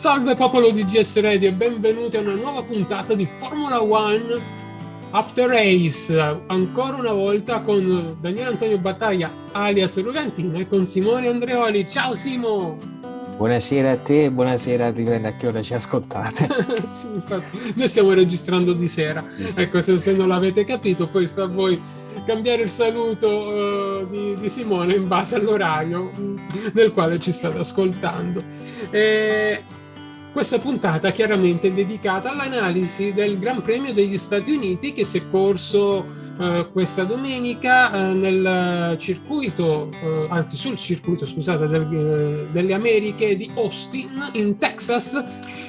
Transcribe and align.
Salve 0.00 0.34
popolo 0.34 0.70
di 0.70 0.86
GS 0.86 1.20
Radio 1.20 1.50
e 1.50 1.52
benvenuti 1.52 2.16
a 2.16 2.20
una 2.20 2.32
nuova 2.32 2.62
puntata 2.62 3.12
di 3.12 3.26
Formula 3.26 3.82
One 3.82 4.40
After 5.10 5.46
Race. 5.46 6.18
Ancora 6.46 6.96
una 6.96 7.12
volta 7.12 7.60
con 7.60 8.16
Daniele 8.18 8.48
Antonio 8.48 8.78
Battaglia 8.78 9.30
alias 9.52 10.02
Rugantino 10.02 10.56
e 10.58 10.66
con 10.66 10.86
Simone 10.86 11.28
Andreoli. 11.28 11.86
Ciao 11.86 12.14
Simo! 12.14 12.78
Buonasera 13.36 13.90
a 13.90 13.96
te 13.98 14.24
e 14.24 14.30
buonasera 14.30 14.86
a 14.86 14.88
a 14.88 15.36
che 15.36 15.46
ora 15.46 15.60
ci 15.60 15.74
ascoltate. 15.74 16.48
sì, 16.88 17.06
infatti, 17.12 17.74
noi 17.76 17.86
stiamo 17.86 18.14
registrando 18.14 18.72
di 18.72 18.88
sera. 18.88 19.22
Ecco, 19.54 19.82
se, 19.82 19.98
se 19.98 20.14
non 20.14 20.28
l'avete 20.28 20.64
capito, 20.64 21.08
poi 21.08 21.26
sta 21.26 21.42
a 21.42 21.46
voi 21.46 21.78
cambiare 22.24 22.62
il 22.62 22.70
saluto 22.70 23.28
uh, 23.28 24.08
di, 24.08 24.34
di, 24.40 24.48
Simone 24.48 24.94
in 24.94 25.06
base 25.06 25.34
all'orario 25.34 26.10
mm, 26.18 26.36
nel 26.72 26.90
quale 26.90 27.20
ci 27.20 27.32
state 27.32 27.58
ascoltando. 27.58 28.42
E 28.90 29.62
questa 30.32 30.58
puntata 30.58 31.10
chiaramente 31.10 31.68
è 31.68 31.72
dedicata 31.72 32.30
all'analisi 32.30 33.12
del 33.12 33.38
Gran 33.38 33.62
Premio 33.62 33.92
degli 33.92 34.16
Stati 34.16 34.52
Uniti 34.52 34.92
che 34.92 35.04
si 35.04 35.18
è 35.18 35.30
corso 35.30 36.06
eh, 36.40 36.68
questa 36.72 37.04
domenica 37.04 37.92
eh, 37.92 38.12
nel 38.14 38.96
circuito, 38.98 39.90
eh, 40.02 40.26
anzi 40.30 40.56
sul 40.56 40.76
circuito, 40.76 41.26
scusate, 41.26 41.66
del, 41.66 41.82
eh, 41.82 42.52
delle 42.52 42.72
Americhe 42.72 43.36
di 43.36 43.50
Austin 43.54 44.30
in 44.32 44.56
Texas 44.56 45.22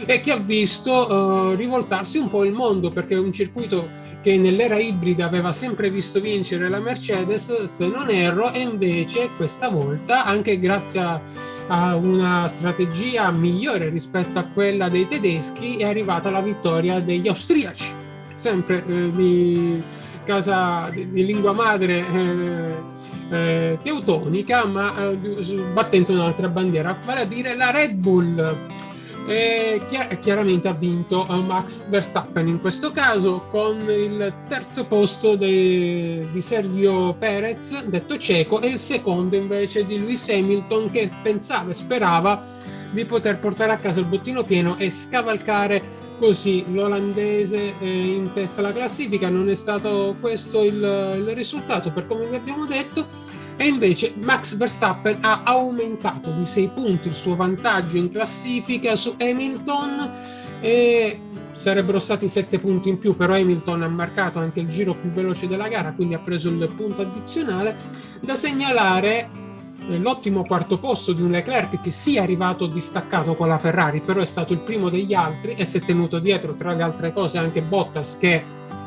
e 0.05 0.21
che 0.21 0.31
ha 0.31 0.37
visto 0.37 1.51
eh, 1.51 1.55
rivoltarsi 1.55 2.17
un 2.17 2.29
po' 2.29 2.43
il 2.43 2.53
mondo 2.53 2.89
perché 2.89 3.15
è 3.15 3.19
un 3.19 3.31
circuito 3.31 3.89
che 4.21 4.37
nell'era 4.37 4.77
ibrida 4.77 5.25
aveva 5.25 5.51
sempre 5.51 5.89
visto 5.89 6.19
vincere 6.19 6.69
la 6.69 6.79
Mercedes, 6.79 7.65
se 7.65 7.87
non 7.87 8.09
erro, 8.09 8.51
e 8.51 8.59
invece 8.59 9.29
questa 9.35 9.69
volta, 9.69 10.25
anche 10.25 10.59
grazie 10.59 10.99
a 10.99 11.21
a 11.67 11.95
una 11.95 12.47
strategia 12.47 13.31
migliore 13.31 13.89
rispetto 13.89 14.39
a 14.39 14.43
quella 14.43 14.89
dei 14.89 15.07
tedeschi 15.07 15.77
è 15.77 15.85
arrivata 15.85 16.29
la 16.29 16.41
vittoria 16.41 16.99
degli 16.99 17.27
austriaci, 17.27 17.93
sempre 18.35 18.83
eh, 18.87 19.11
di 19.11 19.83
casa 20.23 20.89
di, 20.91 21.09
di 21.09 21.25
lingua 21.25 21.53
madre 21.53 22.05
eh, 22.07 22.75
eh, 23.29 23.77
teutonica, 23.81 24.65
ma 24.65 24.93
eh, 24.97 25.17
battendo 25.73 26.11
un'altra 26.11 26.47
bandiera, 26.47 26.95
vale 27.05 27.21
a 27.21 27.25
dire 27.25 27.55
la 27.55 27.71
Red 27.71 27.93
Bull 27.93 28.57
e 29.27 29.81
chiaramente 30.19 30.67
ha 30.67 30.73
vinto 30.73 31.25
Max 31.25 31.87
Verstappen 31.87 32.47
in 32.47 32.59
questo 32.59 32.91
caso 32.91 33.45
con 33.49 33.77
il 33.89 34.33
terzo 34.47 34.85
posto 34.85 35.35
de, 35.35 36.27
di 36.31 36.41
Sergio 36.41 37.15
Perez, 37.17 37.85
detto 37.85 38.17
cieco, 38.17 38.59
e 38.59 38.67
il 38.67 38.79
secondo 38.79 39.35
invece 39.35 39.85
di 39.85 39.99
Lewis 39.99 40.27
Hamilton 40.29 40.91
che 40.91 41.09
pensava 41.21 41.71
e 41.71 41.73
sperava 41.73 42.43
di 42.91 43.05
poter 43.05 43.39
portare 43.39 43.71
a 43.71 43.77
casa 43.77 43.99
il 43.99 44.05
bottino 44.05 44.43
pieno 44.43 44.77
e 44.77 44.89
scavalcare 44.89 46.09
così 46.19 46.65
l'olandese 46.71 47.73
eh, 47.79 48.15
in 48.15 48.31
testa 48.33 48.61
alla 48.61 48.73
classifica. 48.73 49.29
Non 49.29 49.49
è 49.49 49.55
stato 49.55 50.15
questo 50.19 50.63
il, 50.63 50.75
il 50.75 51.31
risultato 51.33 51.91
per 51.91 52.05
come 52.05 52.27
vi 52.27 52.35
abbiamo 52.35 52.65
detto 52.65 53.05
e 53.61 53.67
invece 53.67 54.15
Max 54.19 54.55
Verstappen 54.55 55.19
ha 55.21 55.41
aumentato 55.43 56.31
di 56.31 56.45
6 56.45 56.69
punti 56.69 57.07
il 57.09 57.13
suo 57.13 57.35
vantaggio 57.35 57.95
in 57.95 58.09
classifica 58.09 58.95
su 58.95 59.13
Hamilton 59.19 60.11
e 60.61 61.19
sarebbero 61.53 61.99
stati 61.99 62.27
7 62.27 62.57
punti 62.57 62.89
in 62.89 62.97
più, 62.97 63.15
però 63.15 63.35
Hamilton 63.35 63.83
ha 63.83 63.87
marcato 63.87 64.39
anche 64.39 64.61
il 64.61 64.67
giro 64.67 64.95
più 64.95 65.11
veloce 65.11 65.47
della 65.47 65.67
gara, 65.67 65.91
quindi 65.91 66.15
ha 66.15 66.19
preso 66.19 66.49
il 66.49 66.73
punto 66.75 67.03
addizionale. 67.03 67.77
Da 68.19 68.33
segnalare 68.33 69.29
eh, 69.87 69.97
l'ottimo 69.99 70.41
quarto 70.41 70.79
posto 70.79 71.13
di 71.13 71.21
un 71.21 71.29
Leclerc 71.29 71.81
che 71.81 71.91
sia 71.91 72.23
arrivato 72.23 72.65
distaccato 72.65 73.35
con 73.35 73.47
la 73.47 73.59
Ferrari, 73.59 74.01
però 74.01 74.21
è 74.21 74.25
stato 74.25 74.53
il 74.53 74.59
primo 74.59 74.89
degli 74.89 75.13
altri 75.13 75.53
e 75.53 75.65
si 75.65 75.77
è 75.77 75.81
tenuto 75.81 76.17
dietro, 76.17 76.55
tra 76.55 76.73
le 76.73 76.81
altre 76.81 77.13
cose, 77.13 77.37
anche 77.37 77.61
Bottas 77.61 78.17
che 78.17 78.43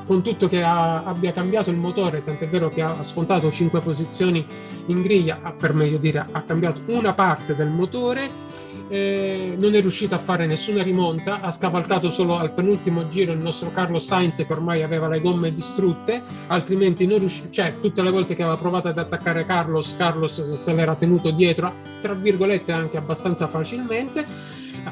con 0.07 0.23
tutto 0.23 0.49
che 0.49 0.63
ha, 0.63 1.05
abbia 1.05 1.33
cambiato 1.33 1.71
il 1.71 1.77
motore, 1.77 2.23
tant'è 2.23 2.49
vero 2.49 2.69
che 2.69 2.83
ha 2.83 3.03
scontato 3.03 3.51
5 3.51 3.81
posizioni 3.81 4.45
in 4.87 5.03
griglia, 5.03 5.37
per 5.57 5.75
meglio 5.75 5.99
dire 5.99 6.25
ha 6.31 6.43
cambiato 6.43 6.83
una 6.87 7.15
parte 7.15 7.55
del 7.55 7.69
motore, 7.69 8.53
eh, 8.89 9.55
non 9.59 9.75
è 9.75 9.81
riuscito 9.81 10.15
a 10.15 10.19
fare 10.19 10.47
nessuna 10.47 10.83
rimonta, 10.83 11.41
ha 11.41 11.51
scavalcato 11.51 12.11
solo 12.11 12.37
al 12.39 12.53
penultimo 12.53 13.09
giro 13.09 13.33
il 13.33 13.43
nostro 13.43 13.71
Carlos 13.73 14.05
Sainz 14.05 14.37
che 14.37 14.53
ormai 14.53 14.83
aveva 14.83 15.09
le 15.09 15.21
gomme 15.21 15.53
distrutte, 15.53 16.23
altrimenti 16.49 17.07
non 17.07 17.19
riusciva, 17.19 17.49
cioè 17.51 17.77
tutte 17.81 18.03
le 18.03 18.11
volte 18.11 18.35
che 18.35 18.43
aveva 18.43 18.59
provato 18.59 18.89
ad 18.89 18.99
attaccare 18.99 19.45
Carlos, 19.45 19.95
Carlos 19.97 20.55
se 20.55 20.73
l'era 20.75 20.95
tenuto 20.95 21.31
dietro, 21.31 21.73
tra 22.01 22.13
virgolette 22.13 22.73
anche 22.73 22.97
abbastanza 22.97 23.47
facilmente, 23.47 24.25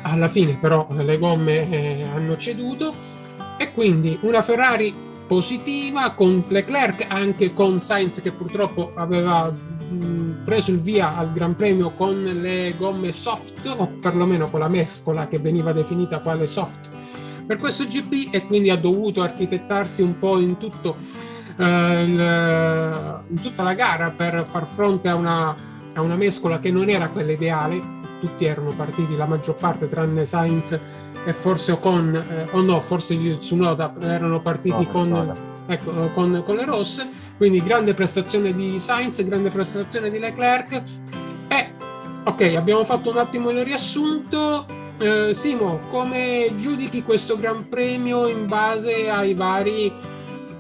alla 0.02 0.28
fine 0.28 0.56
però 0.58 0.86
le 0.90 1.18
gomme 1.18 1.70
eh, 1.70 2.02
hanno 2.04 2.36
ceduto 2.36 3.20
e 3.62 3.72
quindi 3.72 4.18
una 4.22 4.42
Ferrari 4.42 4.92
positiva 5.26 6.10
con 6.10 6.42
Leclerc 6.48 7.06
anche 7.08 7.52
con 7.54 7.78
Sainz 7.78 8.20
che 8.20 8.32
purtroppo 8.32 8.92
aveva 8.96 9.50
mh, 9.50 10.42
preso 10.44 10.72
il 10.72 10.80
via 10.80 11.16
al 11.16 11.32
Gran 11.32 11.54
Premio 11.54 11.90
con 11.90 12.22
le 12.22 12.74
gomme 12.76 13.12
soft 13.12 13.72
o 13.76 13.86
perlomeno 14.00 14.50
con 14.50 14.60
la 14.60 14.68
mescola 14.68 15.28
che 15.28 15.38
veniva 15.38 15.72
definita 15.72 16.20
quale 16.20 16.46
soft 16.46 16.90
per 17.46 17.56
questo 17.56 17.84
GP 17.84 18.34
e 18.34 18.44
quindi 18.44 18.70
ha 18.70 18.76
dovuto 18.76 19.22
architettarsi 19.22 20.02
un 20.02 20.18
po' 20.18 20.38
in 20.38 20.58
tutto 20.58 20.96
eh, 21.56 22.02
in 22.04 23.40
tutta 23.40 23.62
la 23.62 23.74
gara 23.74 24.10
per 24.10 24.44
far 24.48 24.66
fronte 24.66 25.08
a 25.08 25.14
una, 25.14 25.54
a 25.94 26.02
una 26.02 26.16
mescola 26.16 26.58
che 26.58 26.72
non 26.72 26.88
era 26.88 27.08
quella 27.08 27.32
ideale 27.32 28.00
tutti 28.22 28.44
erano 28.44 28.70
partiti 28.70 29.16
la 29.16 29.26
maggior 29.26 29.56
parte 29.56 29.88
tranne 29.88 30.24
Sainz 30.24 30.78
e 31.24 31.32
forse 31.32 31.72
Ocon, 31.72 32.14
eh, 32.14 32.46
o 32.52 32.60
no, 32.60 32.78
forse 32.78 33.16
Tsunoda 33.36 33.92
erano 34.00 34.40
partiti 34.40 34.84
no, 34.84 34.90
con, 34.92 35.34
ecco, 35.66 35.90
con, 36.14 36.42
con, 36.44 36.54
le 36.54 36.64
rosse, 36.64 37.08
quindi 37.36 37.60
grande 37.60 37.94
prestazione 37.94 38.54
di 38.54 38.78
Sainz, 38.78 39.24
grande 39.24 39.50
prestazione 39.50 40.08
di 40.08 40.20
Leclerc. 40.20 40.82
E 41.48 41.70
ok, 42.22 42.54
abbiamo 42.54 42.84
fatto 42.84 43.10
un 43.10 43.18
attimo 43.18 43.50
il 43.50 43.64
riassunto. 43.64 44.66
Eh, 44.98 45.30
Simo, 45.32 45.80
come 45.90 46.52
giudichi 46.56 47.02
questo 47.02 47.36
Gran 47.36 47.68
Premio 47.68 48.28
in 48.28 48.46
base 48.46 49.10
ai 49.10 49.34
vari 49.34 49.92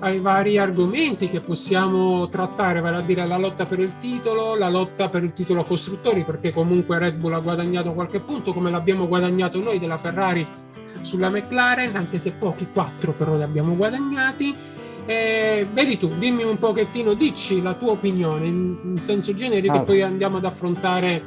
ai 0.02 0.18
vari 0.18 0.58
argomenti 0.58 1.28
che 1.28 1.40
possiamo 1.40 2.28
trattare, 2.28 2.80
vale 2.80 2.96
a 2.96 3.00
dire 3.02 3.24
la 3.24 3.38
lotta 3.38 3.66
per 3.66 3.78
il 3.78 3.98
titolo, 3.98 4.56
la 4.56 4.68
lotta 4.68 5.08
per 5.08 5.22
il 5.22 5.32
titolo 5.32 5.62
costruttori, 5.62 6.24
perché 6.24 6.50
comunque 6.50 6.98
Red 6.98 7.16
Bull 7.16 7.34
ha 7.34 7.38
guadagnato 7.38 7.92
qualche 7.92 8.18
punto, 8.18 8.52
come 8.52 8.70
l'abbiamo 8.70 9.06
guadagnato 9.06 9.62
noi 9.62 9.78
della 9.78 9.98
Ferrari 9.98 10.44
sulla 11.02 11.30
McLaren, 11.30 11.94
anche 11.94 12.18
se 12.18 12.32
pochi, 12.32 12.66
quattro 12.72 13.12
però 13.12 13.36
li 13.36 13.44
abbiamo 13.44 13.76
guadagnati. 13.76 14.52
Eh, 15.06 15.66
vedi 15.72 15.98
tu, 15.98 16.10
dimmi 16.18 16.42
un 16.42 16.58
pochettino, 16.58 17.14
dici 17.14 17.62
la 17.62 17.74
tua 17.74 17.92
opinione 17.92 18.46
in, 18.46 18.76
in 18.82 18.98
senso 18.98 19.32
generico 19.34 19.74
ah. 19.74 19.80
e 19.80 19.82
poi 19.82 20.02
andiamo 20.02 20.38
ad 20.38 20.44
affrontare 20.44 21.22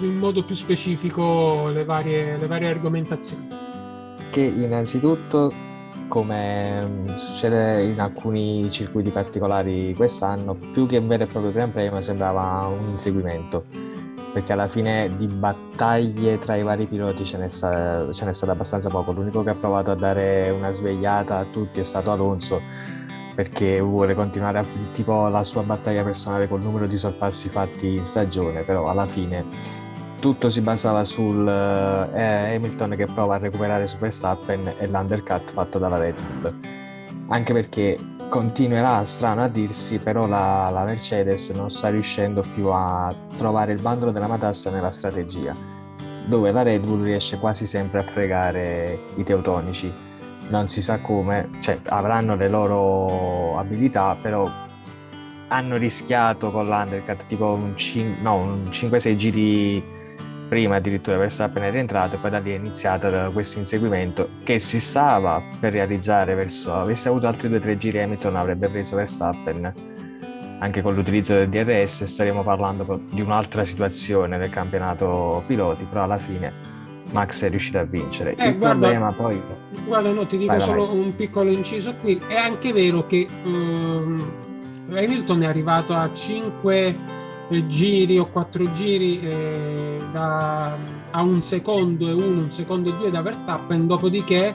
in 0.00 0.16
modo 0.16 0.42
più 0.42 0.56
specifico 0.56 1.68
le 1.68 1.84
varie, 1.84 2.36
le 2.36 2.46
varie 2.48 2.68
argomentazioni. 2.68 3.48
Che 4.30 4.40
innanzitutto 4.40 5.68
come 6.10 6.84
mm, 6.84 7.06
succede 7.16 7.84
in 7.84 8.00
alcuni 8.00 8.68
circuiti 8.70 9.10
particolari 9.10 9.94
quest'anno, 9.94 10.54
più 10.54 10.86
che 10.86 10.98
un 10.98 11.06
vero 11.06 11.22
e 11.22 11.26
proprio 11.26 11.52
Gran 11.52 11.70
Premio 11.70 12.02
sembrava 12.02 12.66
un 12.66 12.90
inseguimento, 12.90 13.64
perché 14.32 14.52
alla 14.52 14.68
fine 14.68 15.08
di 15.16 15.28
battaglie 15.28 16.38
tra 16.38 16.56
i 16.56 16.62
vari 16.62 16.86
piloti 16.86 17.24
ce 17.24 17.38
n'è, 17.38 17.48
sta, 17.48 18.12
ce 18.12 18.24
n'è 18.24 18.32
stato 18.32 18.52
abbastanza 18.52 18.88
poco. 18.88 19.12
L'unico 19.12 19.42
che 19.44 19.50
ha 19.50 19.54
provato 19.54 19.92
a 19.92 19.94
dare 19.94 20.50
una 20.50 20.72
svegliata 20.72 21.38
a 21.38 21.44
tutti 21.44 21.78
è 21.80 21.84
stato 21.84 22.10
Alonso, 22.10 22.60
perché 23.34 23.80
vuole 23.80 24.14
continuare 24.14 24.58
a, 24.58 24.64
tipo 24.92 25.28
la 25.28 25.44
sua 25.44 25.62
battaglia 25.62 26.02
personale 26.02 26.48
col 26.48 26.60
numero 26.60 26.86
di 26.86 26.98
sorpassi 26.98 27.48
fatti 27.48 27.94
in 27.94 28.04
stagione, 28.04 28.62
però 28.62 28.86
alla 28.86 29.06
fine 29.06 29.78
tutto 30.20 30.50
si 30.50 30.60
basava 30.60 31.02
sul 31.02 31.48
eh, 31.48 32.54
Hamilton 32.54 32.94
che 32.94 33.06
prova 33.06 33.34
a 33.34 33.38
recuperare 33.38 33.86
su 33.86 33.96
Verstappen 33.98 34.74
e 34.78 34.86
l'undercut 34.86 35.50
fatto 35.50 35.78
dalla 35.78 35.98
Red 35.98 36.14
Bull. 36.20 36.54
Anche 37.28 37.52
perché 37.52 37.98
continuerà 38.28 39.04
strano 39.04 39.42
a 39.42 39.48
dirsi, 39.48 39.98
però 39.98 40.26
la, 40.26 40.68
la, 40.70 40.84
Mercedes 40.84 41.50
non 41.50 41.70
sta 41.70 41.88
riuscendo 41.88 42.44
più 42.54 42.68
a 42.68 43.12
trovare 43.36 43.72
il 43.72 43.80
bandolo 43.80 44.10
della 44.10 44.26
matassa 44.28 44.70
nella 44.70 44.90
strategia, 44.90 45.54
dove 46.26 46.52
la 46.52 46.62
Red 46.62 46.84
Bull 46.84 47.02
riesce 47.02 47.38
quasi 47.38 47.66
sempre 47.66 48.00
a 48.00 48.02
fregare 48.02 48.98
i 49.16 49.24
teutonici. 49.24 49.92
Non 50.48 50.68
si 50.68 50.82
sa 50.82 50.98
come, 51.00 51.48
cioè 51.60 51.78
avranno 51.84 52.36
le 52.36 52.48
loro 52.48 53.58
abilità, 53.58 54.16
però 54.20 54.50
hanno 55.48 55.76
rischiato 55.76 56.50
con 56.50 56.66
l'undercut 56.66 57.26
tipo 57.26 57.52
un, 57.52 57.76
cin- 57.76 58.18
no, 58.20 58.36
un 58.36 58.64
5-6 58.70 59.16
giri 59.16 59.98
prima 60.50 60.74
addirittura 60.74 61.16
Verstappen 61.16 61.62
è 61.62 61.70
rientrato 61.70 62.16
e 62.16 62.18
poi 62.18 62.30
da 62.30 62.40
lì 62.40 62.50
è 62.50 62.56
iniziato 62.56 63.30
questo 63.32 63.60
inseguimento 63.60 64.30
che 64.42 64.58
si 64.58 64.80
stava 64.80 65.40
per 65.60 65.72
realizzare 65.72 66.34
verso 66.34 66.74
avesse 66.74 67.08
avuto 67.08 67.28
altri 67.28 67.46
due 67.46 67.58
o 67.58 67.60
tre 67.60 67.78
giri 67.78 68.02
Hamilton 68.02 68.34
avrebbe 68.34 68.66
preso 68.68 68.96
Verstappen 68.96 69.72
anche 70.58 70.82
con 70.82 70.96
l'utilizzo 70.96 71.34
del 71.34 71.48
DRS 71.48 72.02
staremo 72.02 72.42
parlando 72.42 73.00
di 73.12 73.20
un'altra 73.20 73.64
situazione 73.64 74.38
del 74.38 74.50
campionato 74.50 75.44
piloti 75.46 75.86
però 75.88 76.02
alla 76.02 76.18
fine 76.18 76.52
Max 77.12 77.44
è 77.44 77.50
riuscito 77.50 77.76
a 77.76 77.82
vincere. 77.82 78.36
Eh, 78.36 78.50
Il 78.50 78.58
guarda, 78.58 78.86
problema 78.86 79.12
poi... 79.12 79.42
Guarda, 79.84 80.10
no, 80.10 80.28
ti 80.28 80.36
dico 80.36 80.52
Vai, 80.52 80.60
solo 80.60 80.86
vai. 80.86 80.96
un 80.96 81.16
piccolo 81.16 81.50
inciso 81.50 81.96
qui. 81.96 82.20
È 82.28 82.36
anche 82.36 82.72
vero 82.72 83.04
che 83.04 83.26
ehm, 83.42 84.30
Hamilton 84.90 85.42
è 85.42 85.46
arrivato 85.46 85.92
a 85.92 86.08
5 86.14 86.96
giri 87.66 88.18
o 88.18 88.26
4 88.28 88.72
giri 88.72 89.20
eh, 89.22 89.98
da- 90.12 90.76
a 91.10 91.22
un 91.22 91.42
secondo 91.42 92.08
e 92.08 92.12
uno, 92.12 92.42
un 92.42 92.50
secondo 92.50 92.90
e 92.90 92.92
due 92.96 93.10
da 93.10 93.20
Verstappen, 93.22 93.86
dopodiché 93.86 94.54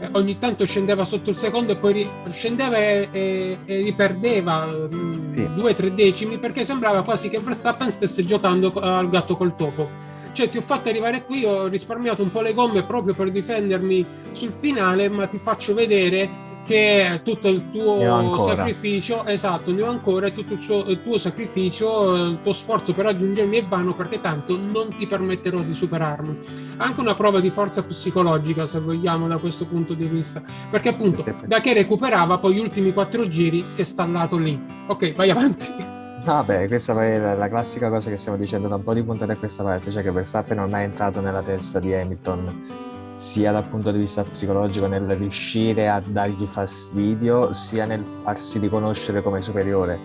eh, 0.00 0.08
ogni 0.12 0.38
tanto 0.38 0.64
scendeva 0.66 1.04
sotto 1.04 1.30
il 1.30 1.36
secondo 1.36 1.72
e 1.72 1.76
poi 1.76 1.92
ri- 1.92 2.08
scendeva 2.28 2.76
e, 2.76 3.08
e- 3.10 3.58
e 3.64 3.82
riperdeva 3.82 4.66
mm, 4.66 5.30
Sì. 5.30 5.48
due 5.54 5.70
o 5.70 5.74
tre 5.74 5.94
decimi 5.94 6.38
perché 6.38 6.64
sembrava 6.64 7.02
quasi 7.02 7.28
che 7.28 7.38
Verstappen 7.38 7.90
stesse 7.90 8.24
giocando 8.24 8.72
al 8.74 9.08
gatto 9.08 9.36
col 9.36 9.56
topo. 9.56 10.12
Cioè, 10.32 10.48
ti 10.48 10.56
ho 10.56 10.62
fatto 10.62 10.88
arrivare 10.88 11.24
qui, 11.24 11.44
ho 11.44 11.68
risparmiato 11.68 12.22
un 12.24 12.32
po' 12.32 12.40
le 12.40 12.54
gomme 12.54 12.82
proprio 12.82 13.14
per 13.14 13.30
difendermi 13.30 14.04
sul 14.32 14.50
finale, 14.50 15.08
ma 15.08 15.26
ti 15.28 15.38
faccio 15.38 15.74
vedere 15.74 16.28
che 16.64 17.20
tutto 17.22 17.48
il 17.48 17.70
tuo 17.70 18.38
sacrificio, 18.38 19.24
esatto, 19.26 19.72
ne 19.72 19.82
ho 19.82 19.88
ancora, 19.88 20.30
tutto 20.30 20.54
il, 20.54 20.60
suo- 20.60 20.84
il 20.86 21.02
tuo 21.02 21.18
sacrificio, 21.18 22.14
il 22.14 22.38
tuo 22.42 22.52
sforzo 22.52 22.92
per 22.92 23.04
raggiungermi 23.04 23.58
è 23.58 23.64
vano 23.64 23.94
perché 23.94 24.20
tanto 24.20 24.56
non 24.56 24.88
ti 24.88 25.06
permetterò 25.06 25.60
di 25.60 25.74
superarmi. 25.74 26.38
Anche 26.78 27.00
una 27.00 27.14
prova 27.14 27.40
di 27.40 27.50
forza 27.50 27.82
psicologica, 27.82 28.66
se 28.66 28.80
vogliamo, 28.80 29.28
da 29.28 29.36
questo 29.36 29.66
punto 29.66 29.94
di 29.94 30.06
vista. 30.06 30.42
Perché 30.70 30.88
appunto, 30.88 31.24
da 31.46 31.60
che 31.60 31.72
recuperava, 31.74 32.38
poi 32.38 32.54
gli 32.54 32.60
ultimi 32.60 32.92
quattro 32.92 33.26
giri 33.28 33.64
si 33.68 33.82
è 33.82 33.84
stallato 33.84 34.36
lì. 34.36 34.58
Ok, 34.86 35.14
vai 35.14 35.30
avanti. 35.30 35.92
Vabbè, 36.24 36.66
questa 36.68 36.94
poi 36.94 37.10
è 37.10 37.18
la, 37.18 37.34
la 37.34 37.48
classica 37.48 37.90
cosa 37.90 38.08
che 38.08 38.16
stiamo 38.16 38.38
dicendo 38.38 38.66
da 38.66 38.76
un 38.76 38.82
po' 38.82 38.94
di 38.94 39.02
puntate 39.02 39.32
a 39.32 39.36
questa 39.36 39.62
parte, 39.62 39.90
cioè 39.90 40.02
che 40.02 40.10
Verstappen 40.10 40.56
non 40.56 40.74
è 40.74 40.82
entrato 40.82 41.20
nella 41.20 41.42
testa 41.42 41.78
di 41.78 41.92
Hamilton, 41.92 42.92
sia 43.16 43.52
dal 43.52 43.66
punto 43.68 43.90
di 43.90 43.98
vista 43.98 44.22
psicologico 44.22 44.86
nel 44.86 45.06
riuscire 45.14 45.88
a 45.88 46.02
dargli 46.04 46.46
fastidio, 46.46 47.52
sia 47.52 47.84
nel 47.84 48.04
farsi 48.04 48.58
riconoscere 48.58 49.22
come 49.22 49.40
superiore. 49.40 49.98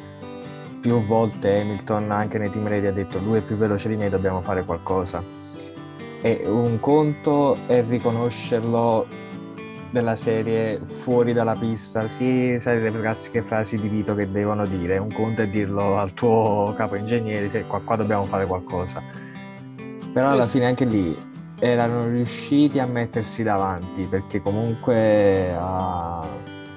Più 0.79 1.05
volte 1.05 1.59
Hamilton, 1.59 2.11
anche 2.11 2.37
nei 2.37 2.49
team 2.49 2.67
ready, 2.67 2.87
ha 2.87 2.91
detto 2.91 3.19
lui 3.19 3.39
è 3.39 3.41
più 3.41 3.57
veloce 3.57 3.89
di 3.89 3.95
me, 3.95 4.09
dobbiamo 4.09 4.41
fare 4.41 4.63
qualcosa. 4.63 5.21
E 6.21 6.43
un 6.45 6.79
conto 6.79 7.57
è 7.65 7.83
riconoscerlo 7.87 9.05
della 9.91 10.15
serie 10.15 10.79
fuori 11.01 11.33
dalla 11.33 11.55
pista, 11.55 12.07
sì, 12.07 12.57
sai 12.59 12.79
le 12.79 12.91
classiche 12.91 13.41
frasi 13.41 13.79
di 13.79 13.87
Vito 13.87 14.13
che 14.13 14.29
devono 14.29 14.65
dire, 14.65 14.97
un 14.97 15.11
conto 15.11 15.41
è 15.41 15.47
dirlo 15.47 15.97
al 15.97 16.13
tuo 16.13 16.73
capo 16.77 16.95
ingegnere, 16.95 17.49
cioè, 17.49 17.65
qua, 17.65 17.81
qua 17.81 17.95
dobbiamo 17.95 18.25
fare 18.25 18.45
qualcosa. 18.45 19.01
Però 20.13 20.29
alla 20.29 20.45
fine 20.45 20.65
anche 20.65 20.85
lì 20.85 21.17
erano 21.59 22.07
riusciti 22.07 22.79
a 22.79 22.85
mettersi 22.85 23.43
davanti 23.43 24.05
perché 24.05 24.41
comunque 24.41 25.53
a 25.55 26.27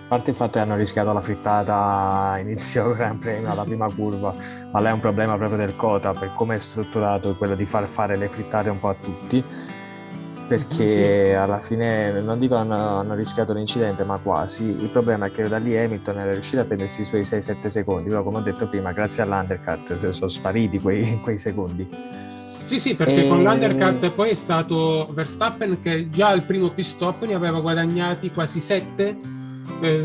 parte 0.08 0.31
il 0.31 0.37
fatto 0.37 0.52
che 0.52 0.58
hanno 0.58 0.76
rischiato 0.76 1.12
la 1.12 1.20
frittata 1.20 2.37
inizio 2.38 2.93
Gran 2.94 3.19
Premio 3.19 3.50
alla 3.50 3.64
prima 3.64 3.90
curva, 3.90 4.34
ma 4.70 4.81
là 4.81 4.90
è 4.90 4.93
un 4.93 5.00
problema 5.00 5.37
proprio 5.37 5.58
del 5.58 5.75
Cota 5.76 6.12
per 6.12 6.32
come 6.34 6.56
è 6.56 6.58
strutturato 6.58 7.34
quello 7.37 7.55
di 7.55 7.64
far 7.64 7.87
fare 7.87 8.17
le 8.17 8.29
frittate 8.29 8.69
un 8.69 8.79
po' 8.79 8.88
a 8.88 8.96
tutti 9.00 9.43
perché 10.49 11.34
alla 11.34 11.61
fine 11.61 12.20
non 12.20 12.38
dico 12.38 12.56
hanno, 12.56 12.99
hanno 12.99 13.14
rischiato 13.14 13.55
l'incidente 13.55 14.05
ma 14.05 14.19
quasi. 14.19 14.64
Il 14.64 14.88
problema 14.88 15.26
è 15.26 15.32
che 15.32 15.49
da 15.49 15.56
lì 15.56 15.79
Hamilton 15.79 16.19
era 16.19 16.32
riuscito 16.32 16.61
a 16.61 16.64
prendersi 16.64 17.02
i 17.02 17.05
suoi 17.05 17.23
6-7 17.23 17.69
secondi 17.69 18.11
però 18.11 18.23
come 18.23 18.38
ho 18.38 18.43
detto 18.43 18.69
prima 18.69 18.93
grazie 18.93 19.23
all'undercut 19.23 20.11
sono 20.11 20.29
spariti 20.29 20.79
quei, 20.79 21.20
quei 21.23 21.38
secondi 21.38 21.88
Sì, 22.72 22.78
sì, 22.78 22.94
perché 22.94 23.26
E- 23.26 23.28
con 23.28 23.42
l'undercut 23.42 24.10
poi 24.12 24.30
è 24.30 24.34
stato 24.34 25.10
Verstappen 25.12 25.78
che 25.78 26.08
già 26.08 26.28
al 26.28 26.44
primo 26.44 26.70
pit 26.70 26.86
stop 26.86 27.26
ne 27.26 27.34
aveva 27.34 27.60
guadagnati 27.60 28.30
quasi 28.30 28.60
7, 28.60 29.14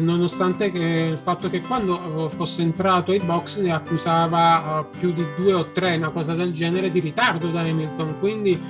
nonostante 0.02 0.70
che 0.70 1.08
il 1.12 1.18
fatto 1.18 1.50
che 1.50 1.62
quando 1.62 2.26
eh, 2.26 2.30
fosse 2.30 2.64
entrato 2.64 3.12
ai 3.12 3.22
box 3.24 3.62
ne 3.62 3.72
accusava 3.72 4.82
eh, 4.82 4.98
più 5.00 5.14
di 5.14 5.24
2 5.38 5.54
o 5.54 5.72
3, 5.72 5.96
una 5.96 6.10
cosa 6.10 6.34
del 6.34 6.52
genere, 6.52 6.92
di 6.92 7.00
ritardo 7.00 7.48
da 7.48 7.62
Hamilton. 7.62 8.16
Quindi 8.20 8.62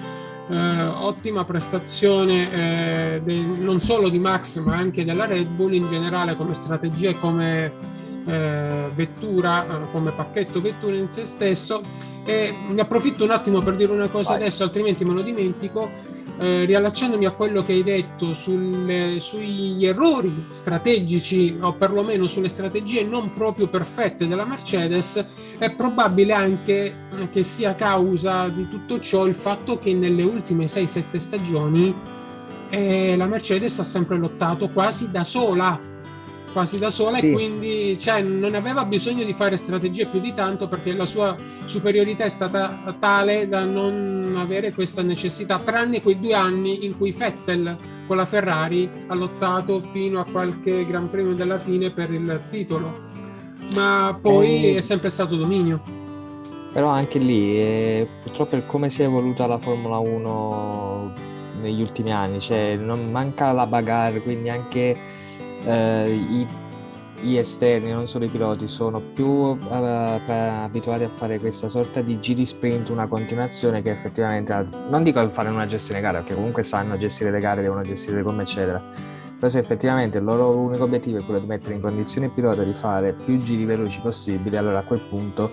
eh, 0.49 0.81
ottima 0.83 1.44
prestazione 1.44 2.51
eh, 3.15 3.21
del- 3.23 3.55
non 3.57 3.79
solo 3.79 4.09
di 4.09 4.19
Max 4.19 4.59
ma 4.59 4.75
anche 4.75 5.03
della 5.05 5.25
Red 5.25 5.47
Bull 5.47 5.73
in 5.73 5.89
generale 5.89 6.35
come 6.35 6.53
strategia 6.53 7.09
e 7.09 7.17
come 7.19 7.73
eh, 8.27 8.89
vettura, 8.94 9.63
eh, 9.65 9.91
come 9.91 10.12
pacchetto 10.12 10.62
vettura 10.62 10.95
in 10.95 11.09
se 11.09 11.25
stesso. 11.25 11.81
E 12.25 12.53
ne 12.69 12.81
approfitto 12.81 13.24
un 13.24 13.31
attimo 13.31 13.62
per 13.62 13.75
dire 13.75 13.91
una 13.91 14.09
cosa 14.09 14.33
Vai. 14.33 14.41
adesso, 14.41 14.63
altrimenti 14.63 15.06
me 15.06 15.13
lo 15.13 15.21
dimentico. 15.21 15.89
Eh, 16.39 16.65
riallacciandomi 16.65 17.25
a 17.25 17.31
quello 17.31 17.63
che 17.63 17.71
hai 17.71 17.81
detto 17.81 18.35
sulle- 18.35 19.19
sugli 19.19 19.83
errori 19.88 20.45
strategici 20.50 21.57
o 21.59 21.74
perlomeno 21.74 22.27
sulle 22.27 22.47
strategie 22.47 23.01
non 23.03 23.33
proprio 23.33 23.65
perfette 23.68 24.27
della 24.27 24.45
Mercedes, 24.45 25.25
è 25.57 25.71
probabile 25.71 26.33
anche 26.33 26.95
che 27.31 27.41
sia 27.41 27.73
causa 27.73 28.50
di 28.50 28.69
tutto 28.69 29.00
ciò 29.00 29.25
il 29.25 29.33
fatto 29.33 29.80
che 29.80 29.94
nelle 29.95 30.21
ultime 30.21 30.68
6-7 30.68 31.18
stagioni 31.18 31.95
eh, 32.69 33.15
la 33.18 33.25
Mercedes 33.25 33.80
ha 33.80 33.83
sempre 33.83 34.18
lottato 34.18 34.68
quasi 34.69 35.09
da 35.09 35.23
sola, 35.23 35.80
quasi 36.57 36.80
da 36.80 36.89
sola 36.89 37.19
Sì. 37.19 37.27
e 37.30 37.31
quindi 37.33 38.00
cioè, 38.00 38.19
non 38.24 38.56
aveva 38.56 38.83
bisogno 38.83 39.24
di 39.24 39.33
fare 39.33 39.57
strategie 39.57 40.07
più 40.07 40.19
di 40.19 40.33
tanto 40.33 40.68
perché 40.68 40.92
la 40.94 41.06
sua 41.06 41.36
superiorità 41.65 42.24
è 42.24 42.30
stata 42.30 42.95
tale 43.00 43.48
da 43.48 43.63
non 43.63 44.36
avere 44.39 44.74
questa 44.74 45.04
necessità, 45.04 45.59
tranne 45.59 46.01
quei 46.01 46.19
due 46.19 46.33
anni 46.33 46.83
in 46.86 46.98
cui 46.98 47.12
Vettel 47.12 47.77
con 48.07 48.18
la 48.18 48.25
Ferrari 48.25 48.89
ha 49.06 49.13
lottato 49.13 49.81
fino 49.81 50.19
a 50.19 50.25
qualche 50.25 50.83
Gran 50.88 51.12
Premio 51.12 51.33
della 51.36 51.59
fine 51.59 51.92
per 51.92 52.12
il 52.12 52.42
titolo, 52.50 53.01
ma 53.75 54.18
poi 54.19 54.74
Eh. 54.74 54.77
è 54.77 54.81
sempre 54.81 55.12
stato 55.12 55.36
dominio. 55.36 55.80
Però 56.74 56.88
anche 56.88 57.19
lì, 57.19 57.59
eh, 57.62 58.07
purtroppo 58.24 58.50
per 58.50 58.65
come 58.65 58.89
si 58.89 59.04
è 59.04 59.06
evoluta 59.06 59.45
la 59.45 59.59
Formula 59.59 60.00
1 60.00 61.13
negli 61.62 61.81
ultimi 61.81 62.12
anni, 62.12 62.39
cioè 62.39 62.75
non 62.77 63.12
manca 63.12 63.51
la 63.51 63.68
bagarre, 63.68 64.21
quindi 64.24 64.50
anche 64.50 64.95
eh, 65.65 66.12
i, 66.12 66.48
gli 67.21 67.38
esterni, 67.38 67.92
non 67.92 68.07
solo 68.07 68.25
i 68.25 68.30
piloti, 68.30 68.68
sono 68.68 69.00
più 69.00 69.56
eh, 69.56 70.21
per- 70.25 70.54
abituati 70.63 71.04
a 71.04 71.09
fare 71.09 71.39
questa 71.39 71.68
sorta 71.68 72.01
di 72.01 72.19
giri 72.19 72.45
sprint, 72.45 72.89
una 72.89 73.07
continuazione 73.07 73.81
che 73.81 73.92
effettivamente, 73.92 74.68
non 74.90 75.04
dico 75.04 75.28
fare 75.30 75.49
una 75.49 75.66
gestione 75.66 76.02
gara, 76.02 76.19
perché 76.19 76.35
comunque 76.35 76.64
sanno 76.64 76.97
gestire 76.97 77.31
le 77.31 77.40
gare, 77.40 77.61
devono 77.61 77.81
gestire 77.81 78.21
gomme, 78.21 78.44
eccetera. 78.44 78.81
Però 79.35 79.49
se 79.49 79.59
effettivamente 79.59 80.18
il 80.18 80.23
loro 80.23 80.49
unico 80.49 80.83
obiettivo 80.83 81.19
è 81.19 81.23
quello 81.23 81.40
di 81.40 81.45
mettere 81.45 81.76
in 81.76 81.81
condizione 81.81 82.28
il 82.28 82.33
pilota 82.33 82.64
di 82.64 82.73
fare 82.73 83.14
più 83.14 83.37
giri 83.37 83.66
veloci 83.66 83.99
possibili, 84.02 84.57
allora 84.57 84.80
a 84.80 84.83
quel 84.83 85.02
punto 85.09 85.52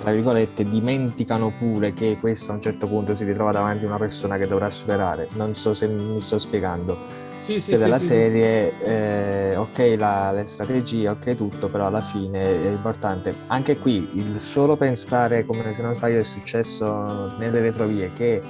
tra 0.00 0.12
virgolette, 0.12 0.62
dimenticano 0.62 1.52
pure 1.58 1.92
che 1.92 2.18
questo 2.20 2.52
a 2.52 2.54
un 2.54 2.62
certo 2.62 2.86
punto 2.86 3.14
si 3.14 3.24
ritrova 3.24 3.50
davanti 3.50 3.84
a 3.84 3.88
una 3.88 3.98
persona 3.98 4.36
che 4.36 4.46
dovrà 4.46 4.70
superare. 4.70 5.28
Non 5.32 5.54
so 5.54 5.74
se 5.74 5.88
mi 5.88 6.20
sto 6.20 6.38
spiegando. 6.38 6.96
Sì, 7.38 7.60
sì, 7.60 7.70
Cioè, 7.70 7.76
sì, 7.78 7.82
della 7.84 7.98
serie, 7.98 8.72
eh, 8.82 9.56
ok, 9.56 9.94
la- 9.96 10.32
le 10.32 10.46
strategie, 10.46 11.08
ok, 11.08 11.36
tutto, 11.36 11.68
però 11.68 11.86
alla 11.86 12.00
fine 12.00 12.40
è 12.40 12.68
importante. 12.68 13.32
Anche 13.46 13.78
qui, 13.78 14.08
il 14.14 14.40
solo 14.40 14.76
pensare, 14.76 15.46
come 15.46 15.72
se 15.72 15.80
non 15.82 15.94
sbaglio 15.94 16.18
è 16.18 16.24
successo 16.24 17.32
nelle 17.38 17.60
retrovie, 17.60 18.12
che 18.12 18.42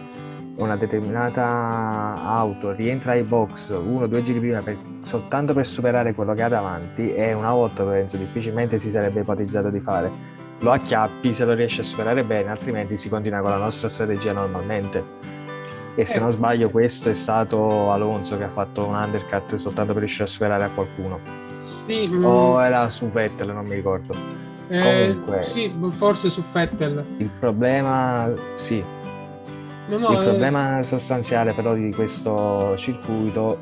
una 0.57 0.77
determinata 0.77 2.15
auto 2.17 2.73
rientra 2.73 3.13
ai 3.13 3.23
box 3.23 3.71
uno 3.71 4.05
o 4.05 4.07
due 4.09 4.23
giri 4.23 4.41
prima 4.41 4.61
per- 4.63 4.77
soltanto 5.03 5.53
per 5.53 5.67
superare 5.67 6.15
quello 6.15 6.33
che 6.35 6.43
ha 6.43 6.49
davanti, 6.49 7.15
e 7.15 7.33
una 7.35 7.53
volta 7.53 7.85
penso 7.85 8.17
difficilmente 8.17 8.79
si 8.79 8.91
sarebbe 8.91 9.21
ipotizzato 9.21 9.69
di 9.69 9.81
fare 9.81 10.11
lo 10.61 10.73
acchiappi 10.73 11.33
se 11.35 11.45
lo 11.45 11.53
riesci 11.55 11.81
a 11.81 11.85
superare 11.85 12.25
bene, 12.25 12.49
altrimenti 12.51 12.97
si 12.97 13.09
continua 13.09 13.41
con 13.41 13.51
la 13.51 13.59
nostra 13.59 13.89
strategia 13.89 14.33
normalmente. 14.33 15.38
E 15.99 16.07
se 16.07 16.19
Eh. 16.19 16.21
non 16.21 16.31
sbaglio, 16.31 16.71
questo 16.71 17.11
è 17.11 17.15
stato 17.15 17.91
Alonso 17.91 18.37
che 18.37 18.45
ha 18.45 18.49
fatto 18.49 18.87
un 18.87 18.95
undercut 18.95 19.57
soltanto 19.57 19.91
per 19.93 19.99
riuscire 20.03 20.23
a 20.25 20.27
superare 20.29 20.63
a 20.63 20.71
qualcuno. 20.73 21.19
Sì, 21.65 22.09
mm, 22.09 22.25
O 22.25 22.63
era 22.63 22.89
su 22.89 23.11
Vettel, 23.11 23.53
non 23.53 23.67
mi 23.67 23.75
ricordo. 23.75 24.15
eh, 24.69 25.09
comunque- 25.09 25.43
sì, 25.43 25.75
forse 25.91 26.31
su 26.31 26.43
Vettel. 26.53 27.05
Il 27.17 27.31
problema, 27.41 28.31
sì, 28.55 28.81
No, 29.89 29.97
no, 29.99 30.11
il 30.13 30.19
eh, 30.19 30.23
problema 30.23 30.83
sostanziale 30.83 31.53
però 31.55 31.73
di 31.75 31.91
questo 31.95 32.77
circuito 32.77 33.59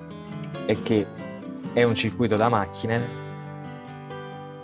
è 0.67 0.77
che 0.83 1.07
è 1.73 1.85
un 1.85 1.95
circuito 1.95 2.37
da 2.37 2.49
macchine. 2.51 3.01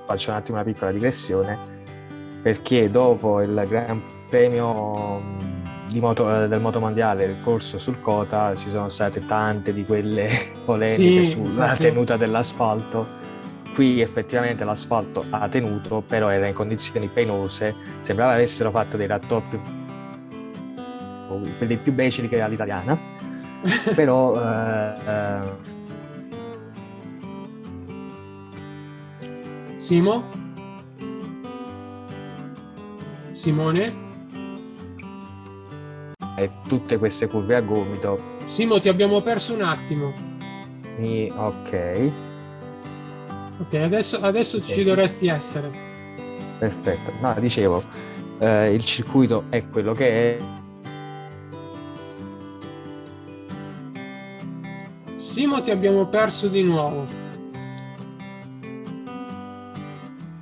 Faccio 0.07 0.31
un 0.31 0.37
attimo 0.37 0.57
una 0.59 0.67
piccola 0.67 0.91
digressione 0.91 1.57
perché 2.43 2.91
dopo 2.91 3.41
il 3.41 3.65
Gran 3.69 4.03
Premio 4.29 5.21
moto- 6.01 6.47
del 6.47 6.61
motomondiale, 6.61 7.25
il 7.25 7.37
corso 7.43 7.79
sul 7.79 8.01
Cota, 8.01 8.55
ci 8.55 8.71
sono 8.71 8.89
state 8.89 9.25
tante 9.27 9.73
di 9.73 9.85
quelle 9.85 10.29
polemiche 10.65 11.25
Sì, 11.25 11.31
sulla 11.33 11.69
sì, 11.71 11.77
sì. 11.77 11.83
tenuta 11.83 12.17
dell'asfalto. 12.17 13.07
Qui 13.75 14.01
effettivamente 14.03 14.65
l'asfalto 14.65 15.25
ha 15.31 15.49
tenuto, 15.49 16.03
però 16.07 16.29
era 16.29 16.47
in 16.47 16.55
condizioni 16.55 17.09
penose, 17.09 17.75
sembrava 18.01 18.33
avessero 18.35 18.71
fatto 18.71 18.97
dei 18.97 19.07
rattoppi 19.07 19.59
quelli 21.57 21.77
più 21.79 21.93
beceri 21.93 22.29
che 22.29 22.43
all'italiana 22.43 22.99
però 23.95 24.35
eh, 24.37 24.95
eh, 25.07 25.71
Simo? 29.77 30.25
Simone? 33.33 34.02
E 36.37 36.51
tutte 36.67 36.99
queste 36.99 37.27
curve 37.29 37.55
a 37.57 37.61
gomito 37.61 38.19
Simo, 38.47 38.81
ti 38.81 38.89
abbiamo 38.89 39.21
perso 39.21 39.55
un 39.55 39.63
attimo. 39.63 40.13
mi- 40.99 41.31
ok 41.35 42.11
Ok, 43.61 43.75
adesso, 43.75 44.17
adesso 44.21 44.61
Sì. 44.61 44.73
ci 44.73 44.85
dovresti 44.85 45.27
essere. 45.29 45.71
perfetto 46.59 47.13
no 47.21 47.35
dicevo 47.39 47.83
eh, 48.39 48.73
il 48.75 48.85
circuito 48.85 49.45
è 49.51 49.65
quello 49.69 49.93
che 49.93 50.37
è 50.37 50.43
Simo, 55.17 55.63
ti 55.63 55.71
abbiamo 55.71 56.07
perso 56.07 56.49
di 56.49 56.63
nuovo. 56.63 57.21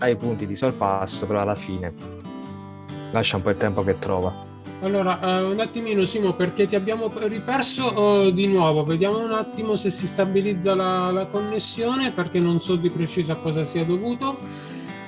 ha 0.03 0.09
i 0.09 0.17
punti 0.17 0.47
di 0.47 0.57
sorpasso 0.57 1.27
però 1.27 1.41
alla 1.43 1.55
fine 1.55 1.93
lascia 3.13 3.37
un 3.37 3.43
po' 3.43 3.51
il 3.51 3.59
tempo 3.59 3.85
che 3.85 3.99
trova 3.99 4.33
Allora, 4.83 5.21
eh, 5.21 5.43
un 5.43 5.61
attimino 5.61 6.07
Simo, 6.07 6.33
perché 6.33 6.67
ti 6.67 6.75
abbiamo 6.75 7.13
riperso 7.27 8.25
eh, 8.25 8.33
di 8.33 8.47
nuovo. 8.47 8.83
Vediamo 8.83 9.19
un 9.23 9.33
attimo 9.33 9.77
se 9.77 9.91
si 9.91 10.07
stabilizza 10.07 10.75
la, 10.75 11.11
la 11.11 11.27
connessione, 11.27 12.13
perché 12.13 12.39
non 12.39 12.61
so 12.61 12.77
di 12.77 12.89
preciso 12.89 13.33
a 13.33 13.37
cosa 13.37 13.65
sia 13.65 13.85
dovuto 13.85 14.39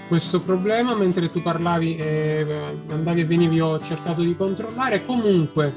questo 0.09 0.43
problema. 0.43 0.95
Mentre 0.95 1.31
tu 1.31 1.41
parlavi, 1.41 1.97
eh, 1.97 2.77
andavi 2.91 3.23
e 3.23 3.25
venivi, 3.25 3.61
ho 3.61 3.81
cercato 3.81 4.21
di 4.21 4.37
controllare. 4.37 5.07
Comunque, 5.07 5.73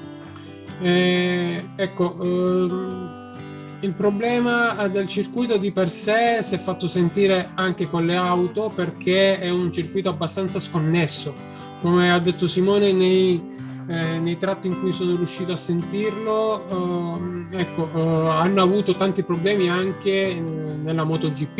eh, 0.81 1.65
ecco, 1.77 2.17
ehm, 2.21 3.33
il 3.79 3.93
problema 3.93 4.87
del 4.87 5.07
circuito 5.07 5.55
di 5.55 5.71
per 5.71 5.89
sé 5.89 6.39
si 6.41 6.55
è 6.55 6.57
fatto 6.57 6.87
sentire 6.87 7.51
anche 7.55 7.89
con 7.89 8.05
le 8.05 8.15
auto 8.15 8.69
perché 8.75 9.39
è 9.39 9.49
un 9.49 9.71
circuito 9.71 10.09
abbastanza 10.09 10.59
sconnesso. 10.59 11.33
Come 11.81 12.11
ha 12.11 12.19
detto 12.19 12.47
Simone 12.47 12.91
nei, 12.91 13.53
eh, 13.87 14.19
nei 14.19 14.37
tratti 14.37 14.67
in 14.67 14.79
cui 14.79 14.91
sono 14.91 15.15
riuscito 15.15 15.51
a 15.51 15.55
sentirlo, 15.55 16.67
ehm, 16.69 17.47
ecco, 17.51 17.89
eh, 17.93 18.29
hanno 18.29 18.61
avuto 18.61 18.95
tanti 18.95 19.23
problemi 19.23 19.69
anche 19.69 20.29
eh, 20.29 20.39
nella 20.39 21.03
MotoGP. 21.03 21.59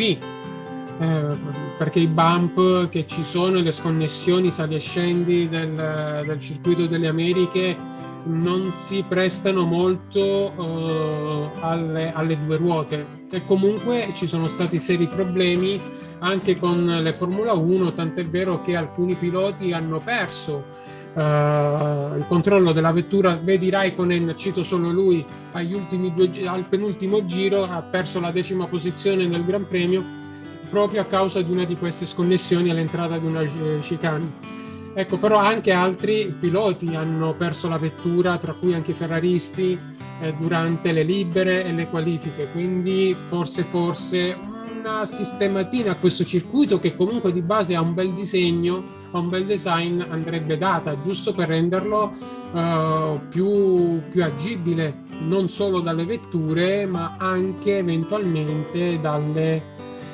eh, 0.98 1.64
perché 1.76 2.00
i 2.00 2.06
bump 2.06 2.88
che 2.88 3.06
ci 3.06 3.22
sono, 3.22 3.60
le 3.60 3.70
sconnessioni 3.70 4.50
sali 4.50 4.76
e 4.76 4.80
scendi 4.80 5.46
del, 5.46 6.22
del 6.24 6.38
circuito 6.38 6.86
delle 6.86 7.06
Americhe 7.06 7.76
non 8.24 8.66
si 8.72 9.04
prestano 9.06 9.64
molto 9.64 10.18
eh, 10.18 11.50
alle, 11.60 12.12
alle 12.12 12.38
due 12.44 12.56
ruote 12.56 13.24
e 13.30 13.44
comunque 13.44 14.08
ci 14.14 14.26
sono 14.26 14.48
stati 14.48 14.78
seri 14.78 15.06
problemi 15.06 15.80
anche 16.20 16.58
con 16.58 16.86
le 16.86 17.12
Formula 17.12 17.52
1, 17.52 17.92
tant'è 17.92 18.24
vero 18.24 18.62
che 18.62 18.74
alcuni 18.74 19.14
piloti 19.14 19.72
hanno 19.72 19.98
perso 19.98 20.64
eh, 20.64 20.95
il 21.16 22.26
controllo 22.28 22.72
della 22.72 22.92
vettura. 22.92 23.38
Vedi 23.42 23.70
Raikkonen, 23.70 24.34
cito 24.36 24.62
solo 24.62 24.90
lui, 24.90 25.24
agli 25.52 25.72
ultimi 25.72 26.12
due, 26.12 26.30
al 26.46 26.64
penultimo 26.64 27.24
giro 27.24 27.64
ha 27.64 27.80
perso 27.82 28.20
la 28.20 28.30
decima 28.30 28.66
posizione 28.66 29.26
nel 29.26 29.44
Gran 29.44 29.66
Premio 29.66 30.24
proprio 30.68 31.00
a 31.00 31.04
causa 31.04 31.40
di 31.40 31.50
una 31.50 31.64
di 31.64 31.76
queste 31.76 32.06
sconnessioni 32.06 32.70
all'entrata 32.70 33.18
di 33.18 33.26
una 33.26 33.42
eh, 33.42 33.78
chicane. 33.80 34.54
Ecco, 34.94 35.18
però 35.18 35.38
anche 35.38 35.72
altri 35.72 36.34
piloti 36.38 36.94
hanno 36.94 37.34
perso 37.34 37.68
la 37.68 37.76
vettura, 37.76 38.38
tra 38.38 38.54
cui 38.54 38.74
anche 38.74 38.92
i 38.92 38.94
ferraristi, 38.94 39.78
eh, 40.20 40.34
durante 40.34 40.92
le 40.92 41.02
libere 41.02 41.64
e 41.64 41.72
le 41.72 41.88
qualifiche. 41.88 42.48
Quindi 42.50 43.14
forse, 43.26 43.62
forse 43.62 44.36
una 44.78 45.04
sistematina 45.04 45.92
a 45.92 45.96
questo 45.96 46.24
circuito 46.24 46.78
che 46.78 46.94
comunque 46.94 47.32
di 47.32 47.42
base 47.42 47.74
ha 47.74 47.80
un 47.80 47.92
bel 47.92 48.12
disegno, 48.12 48.84
ha 49.16 49.20
un 49.20 49.28
bel 49.28 49.46
design, 49.46 50.00
andrebbe 50.08 50.58
data, 50.58 51.00
giusto 51.00 51.32
per 51.32 51.48
renderlo 51.48 52.12
eh, 52.54 53.20
più, 53.30 54.00
più 54.10 54.22
agibile, 54.22 55.04
non 55.22 55.48
solo 55.48 55.80
dalle 55.80 56.04
vetture, 56.04 56.86
ma 56.86 57.16
anche 57.18 57.78
eventualmente 57.78 59.00
dalle, 59.00 59.62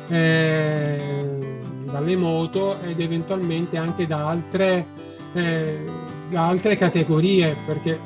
eh, 0.09 1.38
dalle 1.85 2.16
moto 2.16 2.80
ed 2.80 3.00
eventualmente 3.00 3.76
anche 3.76 4.06
da 4.06 4.28
altre, 4.28 4.87
eh, 5.35 5.85
da 6.30 6.47
altre 6.47 6.76
categorie, 6.76 7.56
perché 7.66 7.99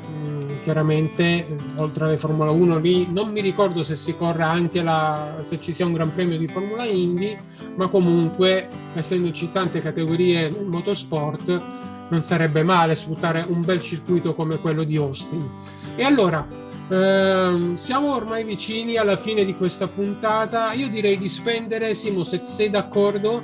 chiaramente 0.67 1.47
oltre 1.77 2.03
alle 2.03 2.17
Formula 2.17 2.51
1 2.51 2.77
lì 2.79 3.07
non 3.09 3.31
mi 3.31 3.39
ricordo 3.39 3.85
se 3.85 3.95
si 3.95 4.17
corre 4.17 4.43
anche 4.43 4.83
la, 4.83 5.37
se 5.39 5.61
ci 5.61 5.71
sia 5.71 5.85
un 5.85 5.93
gran 5.93 6.13
premio 6.13 6.37
di 6.37 6.45
Formula 6.49 6.83
Indy, 6.83 7.37
ma 7.75 7.87
comunque 7.87 8.67
essendoci 8.93 9.49
tante 9.53 9.79
categorie 9.79 10.49
nel 10.49 10.65
motorsport 10.65 11.61
non 12.09 12.21
sarebbe 12.21 12.63
male 12.63 12.95
sfruttare 12.95 13.45
un 13.47 13.63
bel 13.63 13.79
circuito 13.79 14.35
come 14.35 14.57
quello 14.57 14.83
di 14.83 14.97
Austin. 14.97 15.49
E 15.95 16.03
allora, 16.03 16.45
ehm, 16.89 17.75
siamo 17.75 18.13
ormai 18.13 18.43
vicini 18.43 18.97
alla 18.97 19.15
fine 19.15 19.45
di 19.45 19.55
questa 19.55 19.87
puntata. 19.87 20.73
Io 20.73 20.89
direi 20.89 21.17
di 21.17 21.29
spendere, 21.29 21.93
Simo, 21.93 22.25
se 22.25 22.41
sei 22.43 22.69
d'accordo, 22.69 23.41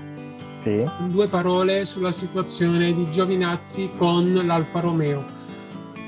sì 0.59 0.85
due 1.07 1.27
parole 1.27 1.85
sulla 1.85 2.11
situazione 2.11 2.93
di 2.93 3.09
Giovinazzi 3.09 3.91
con 3.97 4.33
l'Alfa 4.45 4.81
Romeo. 4.81 5.41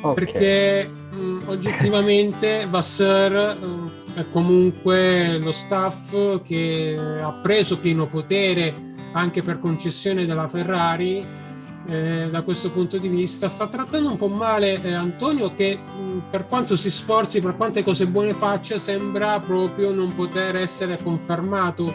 Ok 0.09 0.13
Perché 0.13 0.87
mh, 0.87 1.43
oggettivamente 1.47 2.65
Vasseur 2.69 3.55
mh, 3.57 3.91
è 4.15 4.25
comunque 4.31 5.37
lo 5.39 5.51
staff 5.51 6.41
che 6.43 6.95
ha 7.21 7.31
preso 7.41 7.79
pieno 7.79 8.07
potere 8.07 8.73
anche 9.13 9.41
per 9.43 9.59
concessione 9.59 10.25
della 10.25 10.47
Ferrari. 10.47 11.43
eh, 11.87 12.29
da 12.31 12.41
questo 12.41 12.71
punto 12.71 12.97
di 12.97 13.07
vista 13.07 13.47
sta 13.47 13.67
trattando 13.67 14.09
un 14.09 14.17
po' 14.17 14.27
male 14.27 14.81
eh, 14.81 14.93
Antonio 14.93 15.53
che 15.55 15.77
mh, 15.77 16.23
per 16.31 16.47
quanto 16.47 16.75
si 16.75 16.89
sforzi, 16.89 17.41
per 17.41 17.55
quante 17.55 17.83
cose 17.83 18.07
buone 18.07 18.33
faccia, 18.33 18.77
sembra 18.79 19.39
proprio 19.39 19.91
non 19.93 20.15
poter 20.15 20.55
essere 20.55 20.97
confermato 21.01 21.93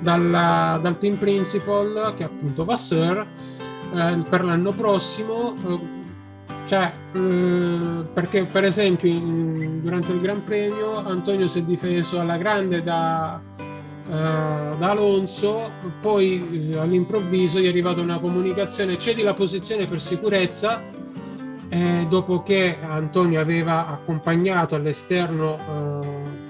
dalla- 0.00 0.78
dal 0.82 0.96
team 0.98 1.16
principal 1.16 2.12
che 2.16 2.22
è 2.22 2.26
appunto 2.26 2.64
Vasseur 2.64 3.26
eh, 3.94 4.16
per 4.28 4.44
l'anno 4.44 4.72
prossimo 4.72 5.54
eh, 5.66 5.95
cioè 6.66 6.92
eh, 7.14 8.04
perché 8.12 8.44
per 8.44 8.64
esempio 8.64 9.08
in- 9.08 9.80
durante 9.82 10.12
il 10.12 10.20
Gran 10.20 10.44
Premio 10.44 10.96
Antonio 10.96 11.48
si 11.48 11.60
è 11.60 11.62
difeso 11.62 12.20
alla 12.20 12.36
grande 12.36 12.82
da, 12.82 13.40
eh, 13.58 14.10
da 14.10 14.90
Alonso 14.90 15.70
poi 16.00 16.70
eh, 16.72 16.76
all'improvviso 16.76 17.58
gli 17.58 17.66
è 17.66 17.68
arrivata 17.68 18.00
una 18.00 18.18
comunicazione 18.18 18.98
cedi 18.98 19.22
la 19.22 19.34
posizione 19.34 19.86
per 19.86 20.00
sicurezza 20.00 20.82
eh, 21.68 22.06
dopo 22.08 22.42
che 22.42 22.76
Antonio 22.80 23.40
aveva 23.40 23.88
accompagnato 23.88 24.74
all'esterno 24.74 25.56
eh, 25.56 26.44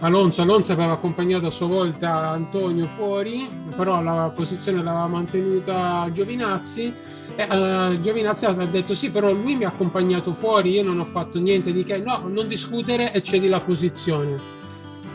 Alonso, 0.00 0.42
Alonso 0.42 0.72
aveva 0.72 0.92
accompagnato 0.92 1.46
a 1.46 1.50
sua 1.50 1.66
volta 1.66 2.28
Antonio 2.28 2.86
fuori, 2.86 3.48
però 3.74 4.00
la 4.00 4.32
posizione 4.32 4.80
l'aveva 4.80 5.08
mantenuta 5.08 6.08
Giovinazzi 6.12 6.94
e 7.36 7.42
eh, 7.42 8.00
Giovinazzi 8.00 8.46
ha 8.46 8.52
detto 8.52 8.94
sì, 8.94 9.10
però 9.10 9.32
lui 9.32 9.56
mi 9.56 9.64
ha 9.64 9.68
accompagnato 9.68 10.32
fuori, 10.32 10.70
io 10.70 10.82
non 10.82 10.98
ho 10.98 11.04
fatto 11.04 11.38
niente 11.38 11.72
di 11.72 11.84
che, 11.84 11.98
no, 11.98 12.22
non 12.26 12.48
discutere 12.48 13.12
e 13.12 13.22
cedi 13.22 13.48
la 13.48 13.60
posizione. 13.60 14.56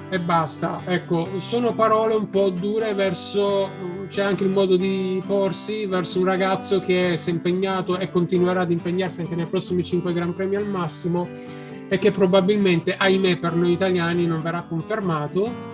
E 0.09 0.19
basta, 0.19 0.81
ecco, 0.85 1.27
sono 1.37 1.73
parole 1.73 2.13
un 2.13 2.29
po' 2.29 2.49
dure 2.49 2.93
verso, 2.93 3.69
c'è 4.09 4.21
anche 4.21 4.43
il 4.43 4.51
modo 4.51 4.75
di 4.75 5.21
porsi 5.25 5.87
verso 5.87 6.19
un 6.19 6.25
ragazzo 6.25 6.79
che 6.79 7.17
si 7.17 7.31
è 7.31 7.33
impegnato 7.33 7.97
e 7.97 8.09
continuerà 8.09 8.61
ad 8.61 8.71
impegnarsi 8.71 9.21
anche 9.21 9.35
nei 9.35 9.47
prossimi 9.47 9.83
5 9.83 10.13
Gran 10.13 10.35
Premi 10.35 10.55
al 10.55 10.67
massimo 10.67 11.27
e 11.89 11.97
che 11.97 12.11
probabilmente, 12.11 12.95
ahimè, 12.95 13.37
per 13.37 13.55
noi 13.55 13.71
italiani 13.71 14.25
non 14.25 14.41
verrà 14.41 14.63
confermato. 14.63 15.71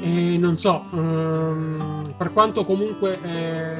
E 0.00 0.36
non 0.38 0.56
so, 0.56 0.84
ehm, 0.92 2.14
per 2.16 2.32
quanto 2.32 2.64
comunque 2.64 3.18
eh, 3.22 3.74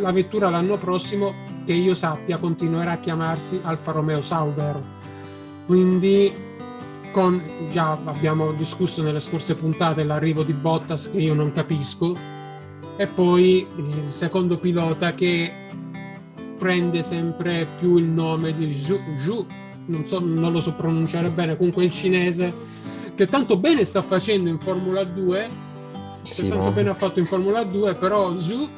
la 0.00 0.12
vettura 0.12 0.50
l'anno 0.50 0.76
prossimo, 0.76 1.34
che 1.64 1.72
io 1.72 1.94
sappia, 1.94 2.38
continuerà 2.38 2.92
a 2.92 2.98
chiamarsi 2.98 3.60
Alfa 3.62 3.92
Romeo 3.92 4.22
Sauber. 4.22 4.80
Quindi, 5.66 6.32
con, 7.12 7.42
già 7.70 7.98
abbiamo 8.04 8.52
discusso 8.52 9.02
nelle 9.02 9.20
scorse 9.20 9.54
puntate 9.54 10.04
l'arrivo 10.04 10.42
di 10.42 10.52
Bottas 10.52 11.10
che 11.10 11.18
io 11.18 11.34
non 11.34 11.52
capisco, 11.52 12.14
e 12.96 13.06
poi 13.06 13.66
il 13.76 14.04
secondo 14.08 14.56
pilota 14.56 15.14
che 15.14 15.52
prende 16.58 17.02
sempre 17.02 17.66
più 17.78 17.96
il 17.96 18.04
nome 18.04 18.54
di 18.54 18.72
Zhu, 18.72 18.98
Zhu 19.16 19.46
non, 19.86 20.04
so, 20.04 20.20
non 20.20 20.52
lo 20.52 20.60
so 20.60 20.72
pronunciare 20.72 21.28
bene, 21.28 21.56
comunque 21.56 21.84
il 21.84 21.90
cinese, 21.90 22.52
che 23.14 23.26
tanto 23.26 23.56
bene 23.56 23.84
sta 23.84 24.02
facendo 24.02 24.48
in 24.48 24.58
Formula 24.58 25.04
2, 25.04 25.48
sì, 26.22 26.42
che 26.42 26.48
tanto 26.48 26.64
no? 26.64 26.72
bene 26.72 26.90
ha 26.90 26.94
fatto 26.94 27.18
in 27.18 27.26
Formula 27.26 27.62
2, 27.62 27.94
però 27.94 28.36
Zhu, 28.36 28.68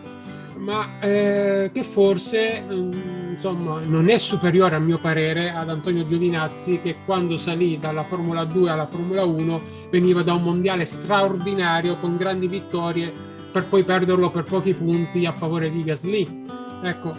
ma 0.59 1.00
eh, 1.00 1.71
che 1.73 1.83
forse 1.83 2.61
mm, 2.61 3.31
insomma, 3.31 3.81
non 3.85 4.09
è 4.09 4.19
superiore 4.19 4.77
a 4.77 4.81
mio 4.81 4.99
parere 4.99 5.50
ad 5.50 5.69
Antonio 5.69 6.05
Giovinazzi 6.05 6.81
che 6.83 6.97
quando 7.05 7.37
salì 7.37 7.79
dalla 7.79 8.03
Formula 8.03 8.45
2 8.45 8.71
alla 8.71 8.87
Formula 8.87 9.25
1 9.25 9.62
veniva 9.91 10.23
da 10.23 10.35
un 10.35 10.43
mondiale 10.43 10.85
straordinario 10.85 11.97
con 11.97 12.17
grandi 12.17 12.49
vittorie 12.49 13.12
per 13.50 13.67
poi 13.67 13.85
perderlo 13.85 14.31
per 14.31 14.45
pochi 14.45 14.75
punti 14.75 15.25
a 15.25 15.33
favore 15.33 15.71
di 15.71 15.83
Gasly. 15.83 16.45
Ecco, 16.83 17.15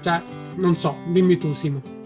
cioè, 0.00 0.20
non 0.56 0.76
so, 0.76 0.96
dimmi 1.08 1.38
tu 1.38 1.52
Simo. 1.54 2.01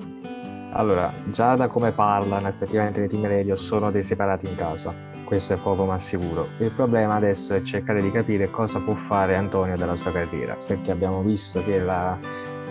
Allora, 0.77 1.11
già 1.25 1.57
da 1.57 1.69
come 1.69 1.93
parlano 1.93 2.49
effettivamente 2.49 3.03
i 3.03 3.09
team 3.09 3.27
radio 3.27 3.57
sono 3.57 3.91
dei 3.91 4.05
separati 4.05 4.47
in 4.47 4.57
casa, 4.57 4.95
questo 5.25 5.55
è 5.55 5.57
poco 5.57 5.87
ma 5.87 5.99
sicuro. 5.99 6.49
Il 6.59 6.71
problema 6.71 7.15
adesso 7.15 7.55
è 7.55 7.63
cercare 7.63 8.03
di 8.03 8.11
capire 8.11 8.51
cosa 8.51 8.79
può 8.81 8.95
fare 8.95 9.37
Antonio 9.37 9.75
della 9.79 9.97
sua 9.97 10.13
carriera, 10.13 10.55
perché 10.67 10.91
abbiamo 10.91 11.23
visto 11.23 11.65
che 11.65 11.81
la, 11.81 12.19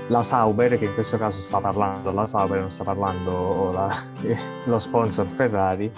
la 0.09 0.21
Sauber, 0.21 0.77
che 0.77 0.85
in 0.85 0.93
questo 0.93 1.17
caso 1.17 1.41
sta 1.41 1.59
parlando, 1.59 2.11
la 2.11 2.27
Sauber 2.27 2.59
non 2.59 2.69
sta 2.69 2.83
parlando 2.83 3.71
la, 3.73 3.91
lo 4.65 4.77
sponsor 4.77 5.25
Ferrari 5.25 5.91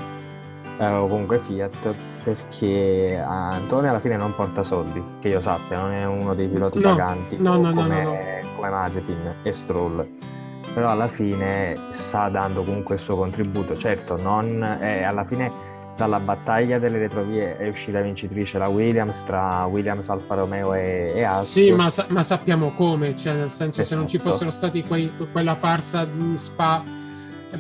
eh, 0.80 0.88
o 0.88 1.08
comunque 1.08 1.40
Fiat, 1.40 1.94
perché 2.24 3.22
Antonio 3.22 3.90
alla 3.90 4.00
fine 4.00 4.16
non 4.16 4.34
porta 4.34 4.64
soldi, 4.64 5.04
che 5.20 5.28
io 5.28 5.42
sappia, 5.42 5.82
non 5.82 5.92
è 5.92 6.06
uno 6.06 6.34
dei 6.34 6.48
piloti 6.48 6.80
no, 6.80 6.90
paganti 6.90 7.36
no, 7.38 7.58
no, 7.58 7.74
come, 7.74 8.04
no, 8.04 8.18
come 8.56 8.70
Mazepin 8.70 9.34
e 9.44 9.52
Stroll 9.52 10.36
però 10.78 10.92
alla 10.92 11.08
fine 11.08 11.76
sta 11.90 12.30
dando 12.30 12.62
comunque 12.62 12.94
il 12.94 13.02
suo 13.02 13.16
contributo. 13.16 13.76
Certo, 13.76 14.16
non, 14.16 14.62
eh, 14.80 15.02
alla 15.02 15.24
fine 15.24 15.52
dalla 15.98 16.20
battaglia 16.20 16.78
delle 16.78 17.00
retrovie 17.00 17.58
è 17.58 17.68
uscita 17.68 18.00
vincitrice 18.00 18.60
la 18.60 18.68
Williams 18.68 19.26
tra 19.26 19.66
Williams, 19.66 20.08
Alfa 20.10 20.36
Romeo 20.36 20.76
e, 20.76 21.14
e 21.16 21.24
Haas. 21.24 21.50
Sì, 21.50 21.72
ma, 21.72 21.90
sa- 21.90 22.06
ma, 22.10 22.22
sappiamo 22.22 22.74
come, 22.76 23.16
cioè 23.16 23.34
nel 23.34 23.50
senso 23.50 23.82
esatto. 23.82 23.88
se 23.88 23.96
non 23.96 24.08
ci 24.08 24.18
esatto. 24.18 24.30
fossero 24.30 24.52
stati 24.52 24.84
quei, 24.84 25.12
quella 25.32 25.56
farsa 25.56 26.06
di 26.06 26.38
Spa, 26.38 26.84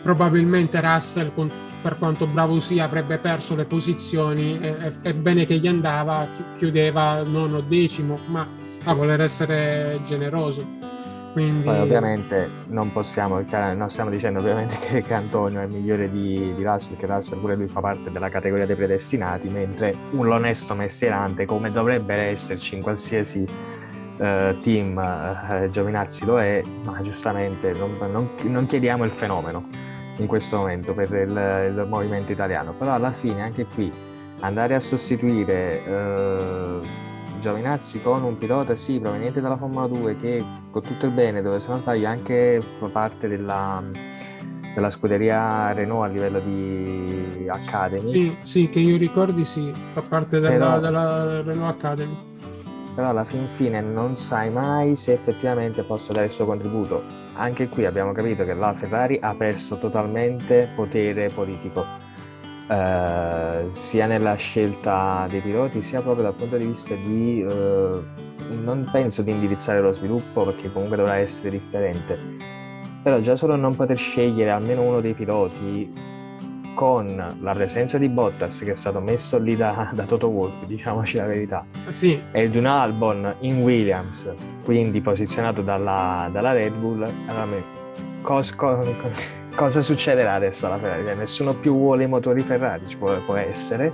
probabilmente 0.03 0.79
Russell, 0.79 1.33
con, 1.33 1.49
per 1.81 1.97
quanto 1.97 2.27
bravo 2.27 2.59
sia, 2.59 2.83
avrebbe 2.83 3.17
perso 3.17 3.55
le 3.55 3.65
posizioni. 3.65 4.59
È, 4.59 4.91
è 5.01 5.13
bene 5.15 5.43
che 5.43 5.57
gli 5.57 5.67
andava, 5.67 6.27
chiudeva 6.59 7.23
nono 7.23 7.61
decimo, 7.61 8.19
ma 8.27 8.47
sì. 8.77 8.87
a 8.87 8.93
voler 8.93 9.21
essere 9.21 10.01
generoso. 10.05 10.96
Quindi... 11.37 11.65
Poi 11.65 11.79
ovviamente 11.79 12.49
non 12.69 12.91
possiamo, 12.91 13.43
non 13.47 13.91
stiamo 13.91 14.09
dicendo 14.09 14.39
ovviamente 14.39 14.75
che, 14.81 15.01
che 15.01 15.13
Antonio 15.13 15.61
è 15.61 15.67
migliore 15.67 16.09
di, 16.09 16.51
di, 16.55 16.63
Russell, 16.63 16.97
che 16.97 17.05
Russell 17.05 17.39
pure 17.39 17.55
lui 17.55 17.67
fa 17.67 17.79
parte 17.79 18.09
della 18.09 18.29
categoria 18.29 18.65
dei 18.65 18.75
predestinati, 18.75 19.47
mentre 19.49 19.93
un 20.13 20.31
onesto 20.31 20.73
mestierante 20.73 21.45
come 21.45 21.71
dovrebbe 21.71 22.15
esserci 22.15 22.73
in 22.73 22.81
qualsiasi 22.81 23.45
uh, 24.17 24.59
team 24.61 24.97
uh, 24.97 25.69
Giovinazzi 25.69 26.25
lo 26.25 26.41
è, 26.41 26.63
ma 26.83 26.99
giustamente 27.03 27.71
non, 27.73 27.95
non, 28.11 28.29
non, 28.41 28.65
chiediamo 28.65 29.03
il 29.03 29.11
fenomeno 29.11 29.63
in 30.17 30.25
questo 30.25 30.57
momento 30.57 30.95
per 30.95 31.11
il, 31.11 31.29
il, 31.29 31.85
movimento 31.87 32.31
italiano, 32.31 32.71
però 32.71 32.93
alla 32.93 33.11
fine 33.11 33.43
anche 33.43 33.67
qui 33.71 33.91
andare 34.39 34.73
a 34.73 34.79
sostituire... 34.79 35.83
Uh, 35.85 37.05
Giovinazzi 37.39 38.01
con 38.01 38.23
un 38.23 38.37
pilota 38.37 38.75
sì 38.75 38.99
proveniente 38.99 39.41
dalla 39.41 39.57
Formula 39.57 39.87
2 39.87 40.15
che 40.15 40.43
con 40.71 40.81
tutto 40.81 41.05
il 41.05 41.11
bene 41.11 41.41
dove 41.41 41.59
se 41.59 41.69
non 41.69 41.79
sbaglio 41.79 42.07
anche 42.07 42.61
fa 42.79 42.87
parte 42.87 43.27
della, 43.27 43.83
della 44.73 44.89
scuderia 44.89 45.71
Renault 45.73 46.09
a 46.09 46.11
livello 46.11 46.39
di 46.39 47.47
Academy. 47.47 48.11
Sì, 48.11 48.37
sì 48.41 48.69
che 48.69 48.79
io 48.79 48.97
ricordi 48.97 49.45
sì 49.45 49.71
fa 49.93 50.01
parte 50.01 50.39
della, 50.39 50.57
però, 50.57 50.79
della 50.79 51.41
Renault 51.41 51.75
Academy. 51.77 52.17
Però 52.95 53.09
alla 53.09 53.23
fin 53.23 53.47
fine 53.47 53.81
non 53.81 54.17
sai 54.17 54.49
mai 54.49 54.95
se 54.95 55.13
effettivamente 55.13 55.83
possa 55.83 56.13
dare 56.13 56.25
il 56.25 56.31
suo 56.31 56.45
contributo. 56.45 57.03
Anche 57.35 57.67
qui 57.67 57.85
abbiamo 57.85 58.13
capito 58.13 58.43
che 58.43 58.55
la 58.55 58.73
Ferrari 58.73 59.19
ha 59.21 59.35
perso 59.35 59.77
totalmente 59.77 60.69
potere 60.75 61.29
politico 61.29 62.06
eh, 62.67 63.65
sia 63.69 64.05
nella 64.05 64.35
scelta 64.35 65.25
dei 65.29 65.41
piloti 65.41 65.81
sia 65.81 66.01
proprio 66.01 66.23
dal 66.23 66.33
punto 66.33 66.57
di 66.57 66.65
vista 66.65 66.95
di 66.95 67.41
eh, 67.41 68.01
non 68.61 68.87
penso 68.91 69.21
di 69.21 69.31
indirizzare 69.31 69.81
lo 69.81 69.93
sviluppo 69.93 70.43
perché 70.43 70.71
comunque 70.71 70.97
dovrà 70.97 71.15
essere 71.15 71.49
differente 71.49 72.17
però 73.01 73.19
già 73.19 73.35
solo 73.35 73.55
non 73.55 73.75
poter 73.75 73.97
scegliere 73.97 74.51
almeno 74.51 74.81
uno 74.81 74.99
dei 74.99 75.13
piloti 75.13 76.15
con 76.77 77.35
la 77.39 77.53
presenza 77.53 77.97
di 77.97 78.07
Bottas 78.07 78.59
che 78.59 78.71
è 78.71 78.75
stato 78.75 78.99
messo 78.99 79.39
lì 79.39 79.55
da, 79.55 79.89
da 79.93 80.03
Toto 80.03 80.27
Wolff, 80.27 80.63
diciamoci 80.65 81.17
la 81.17 81.25
verità, 81.25 81.65
sì. 81.89 82.21
e 82.31 82.49
di 82.51 82.57
un 82.57 82.65
Albon 82.65 83.33
in 83.39 83.63
Williams, 83.63 84.31
quindi 84.63 85.01
posizionato 85.01 85.63
dalla, 85.63 86.29
dalla 86.31 86.51
Red 86.51 86.73
Bull, 86.73 87.01
allora, 87.25 87.63
cos, 88.21 88.53
cos, 88.53 88.87
cosa 89.57 89.81
succederà 89.81 90.35
adesso 90.35 90.67
alla 90.67 90.77
Ferrari? 90.77 91.03
Cioè, 91.03 91.15
nessuno 91.15 91.55
più 91.55 91.73
vuole 91.73 92.03
i 92.03 92.07
motori 92.07 92.41
Ferrari, 92.41 92.87
ci 92.87 92.95
può, 92.95 93.11
può 93.25 93.35
essere, 93.35 93.91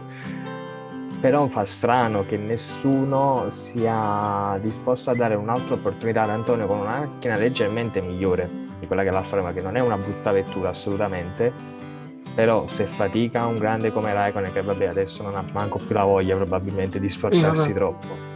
però 1.22 1.48
fa 1.48 1.64
strano 1.64 2.26
che 2.26 2.36
nessuno 2.36 3.50
sia 3.50 4.60
disposto 4.62 5.10
a 5.10 5.16
dare 5.16 5.36
un'altra 5.36 5.76
opportunità 5.76 6.24
ad 6.24 6.32
Antonio 6.32 6.68
con 6.68 6.80
una 6.80 7.00
macchina 7.00 7.38
leggermente 7.38 8.02
migliore 8.02 8.50
di 8.78 8.86
quella 8.88 9.04
che 9.04 9.10
è 9.10 9.12
l'Alfa 9.14 9.38
Romeo, 9.38 9.54
che 9.54 9.62
non 9.62 9.78
è 9.78 9.80
una 9.80 9.96
brutta 9.96 10.34
vettura 10.34 10.70
assolutamente, 10.70 11.52
però 12.36 12.68
se 12.68 12.86
fatica 12.86 13.46
un 13.46 13.58
grande 13.58 13.94
come 13.94 14.12
Raikkonen 14.12 14.52
che 14.52 14.62
vabbè 14.62 14.88
adesso 14.88 15.24
non 15.24 15.36
ha 15.36 15.46
manco 15.54 15.78
più 15.80 15.96
la 15.96 16.04
voglia 16.04 16.36
probabilmente 16.36 17.00
di 17.00 17.10
sforzarsi 17.10 17.74
troppo 17.74 18.33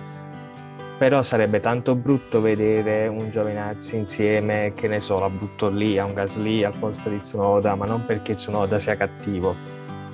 però 0.97 1.21
sarebbe 1.21 1.59
tanto 1.59 1.93
brutto 1.93 2.41
vedere 2.41 3.07
un 3.07 3.29
Giovinazzi 3.29 3.95
insieme, 3.95 4.73
che 4.75 4.87
ne 4.87 4.99
so, 4.99 5.19
la 5.19 5.29
butto 5.29 5.69
lì 5.69 5.99
a 5.99 6.05
un 6.05 6.13
Gasly 6.13 6.63
al 6.63 6.75
posto 6.77 7.09
di 7.09 7.19
Tsunoda, 7.19 7.75
ma 7.75 7.85
non 7.85 8.03
perché 8.05 8.33
Tsunoda 8.33 8.79
sia 8.79 8.97
cattivo, 8.97 9.55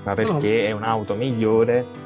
ma 0.04 0.14
perché 0.14 0.68
è 0.68 0.72
un'auto 0.72 1.16
migliore 1.16 2.02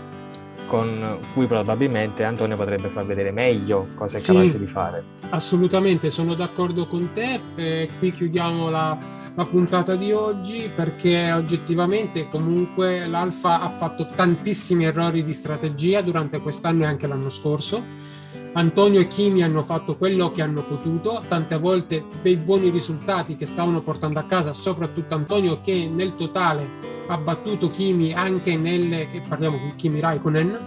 con 0.67 1.17
cui 1.33 1.47
probabilmente 1.47 2.23
Antonio 2.23 2.57
potrebbe 2.57 2.89
far 2.89 3.05
vedere 3.05 3.31
meglio 3.31 3.87
cosa 3.95 4.17
è 4.17 4.19
sì, 4.19 4.33
capace 4.33 4.59
di 4.59 4.67
fare. 4.67 5.03
Assolutamente, 5.29 6.11
sono 6.11 6.35
d'accordo 6.35 6.85
con 6.85 7.09
te. 7.13 7.39
Eh, 7.55 7.89
qui 7.97 8.11
chiudiamo 8.11 8.69
la, 8.69 8.95
la, 9.33 9.45
puntata 9.45 9.95
di 9.95 10.11
oggi 10.11 10.69
perché 10.73 11.31
oggettivamente 11.31 12.27
comunque 12.29 13.07
l'Alfa 13.07 13.61
ha 13.61 13.69
fatto 13.69 14.07
tantissimi 14.13 14.85
errori 14.85 15.23
di 15.23 15.33
strategia 15.33 16.01
durante 16.01 16.39
quest'anno 16.39 16.83
e 16.83 16.87
anche 16.87 17.07
l'anno 17.07 17.29
scorso 17.29 18.16
Antonio 18.57 18.99
e 18.99 19.07
Kimi 19.07 19.43
hanno 19.43 19.61
fatto 19.61 19.97
quello 19.97 20.31
che 20.31 20.41
hanno 20.41 20.63
potuto, 20.63 21.21
tante 21.27 21.59
volte 21.59 22.05
dei 22.23 22.37
buoni 22.37 22.69
risultati 22.71 23.35
che 23.35 23.45
stavano 23.45 23.81
portando 23.81 24.17
a 24.17 24.23
casa, 24.23 24.51
soprattutto 24.51 25.13
Antonio 25.13 25.61
che 25.61 25.87
nel 25.93 26.15
totale 26.15 26.67
ha 27.05 27.17
battuto 27.17 27.69
Kimi 27.69 28.13
anche 28.13 28.57
nelle, 28.57 29.21
parliamo 29.27 29.57
di 29.57 29.75
Kimi 29.75 29.99
Raikkonen, 29.99 30.57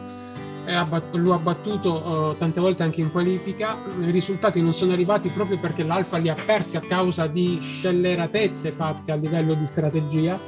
lo 1.14 1.35
ha 1.35 1.38
battuto 1.38 1.94
uh, 1.94 2.37
tante 2.37 2.61
volte 2.61 2.85
anche 2.85 3.00
in 3.00 3.11
qualifica, 3.11 3.76
i 3.98 4.12
risultati 4.12 4.62
non 4.62 4.72
sono 4.72 4.92
arrivati 4.92 5.29
proprio 5.31 5.59
perché 5.59 5.83
l'Alfa 5.83 6.18
li 6.18 6.29
ha 6.29 6.37
persi 6.37 6.76
a 6.76 6.81
causa 6.81 7.26
di 7.26 7.59
scelleratezze 7.61 8.70
fatte 8.70 9.11
a 9.11 9.16
livello 9.16 9.55
di 9.55 9.66
strategia 9.66 10.38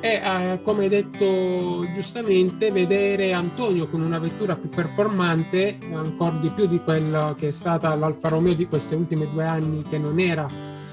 e 0.00 0.20
eh, 0.22 0.60
come 0.62 0.84
hai 0.84 0.88
detto 0.88 1.86
giustamente 1.92 2.70
vedere 2.70 3.32
Antonio 3.32 3.88
con 3.88 4.00
una 4.00 4.18
vettura 4.18 4.54
più 4.56 4.68
performante 4.68 5.76
ancora 5.92 6.36
di 6.40 6.50
più 6.50 6.66
di 6.66 6.80
quello 6.80 7.34
che 7.36 7.48
è 7.48 7.50
stata 7.50 7.94
l'Alfa 7.94 8.28
Romeo 8.28 8.54
di 8.54 8.66
questi 8.66 8.94
ultimi 8.94 9.28
due 9.30 9.44
anni 9.44 9.82
che 9.82 9.98
non 9.98 10.20
era 10.20 10.46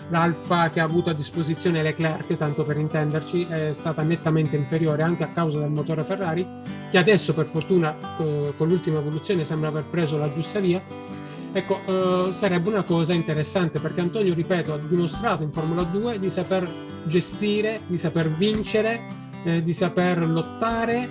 l'Alfa 0.09 0.69
che 0.69 0.79
ha 0.79 0.83
avuto 0.83 1.11
a 1.11 1.13
disposizione 1.13 1.83
Leclerc 1.83 2.35
tanto 2.35 2.63
per 2.63 2.77
intenderci 2.77 3.45
è 3.47 3.73
stata 3.73 4.01
nettamente 4.01 4.55
inferiore 4.55 5.03
anche 5.03 5.23
a 5.23 5.29
causa 5.29 5.59
del 5.59 5.69
motore 5.69 6.03
Ferrari 6.03 6.47
che 6.89 6.97
adesso 6.97 7.33
per 7.35 7.45
fortuna 7.45 7.95
con 8.57 8.67
l'ultima 8.67 8.99
evoluzione 8.99 9.45
sembra 9.45 9.69
aver 9.69 9.85
preso 9.85 10.17
la 10.17 10.33
giusta 10.33 10.59
via 10.59 10.81
Ecco, 11.55 11.79
eh, 11.85 12.33
sarebbe 12.33 12.67
una 12.67 12.83
cosa 12.83 13.13
interessante 13.13 13.79
perché 13.79 14.01
Antonio, 14.01 14.33
ripeto, 14.33 14.73
ha 14.73 14.77
dimostrato 14.77 15.41
in 15.41 15.53
Formula 15.53 15.83
2 15.83 16.19
di 16.19 16.29
saper 16.29 16.69
gestire, 17.05 17.79
di 17.87 17.97
saper 17.97 18.29
vincere, 18.29 18.99
eh, 19.45 19.63
di 19.63 19.71
saper 19.71 20.27
lottare 20.27 21.07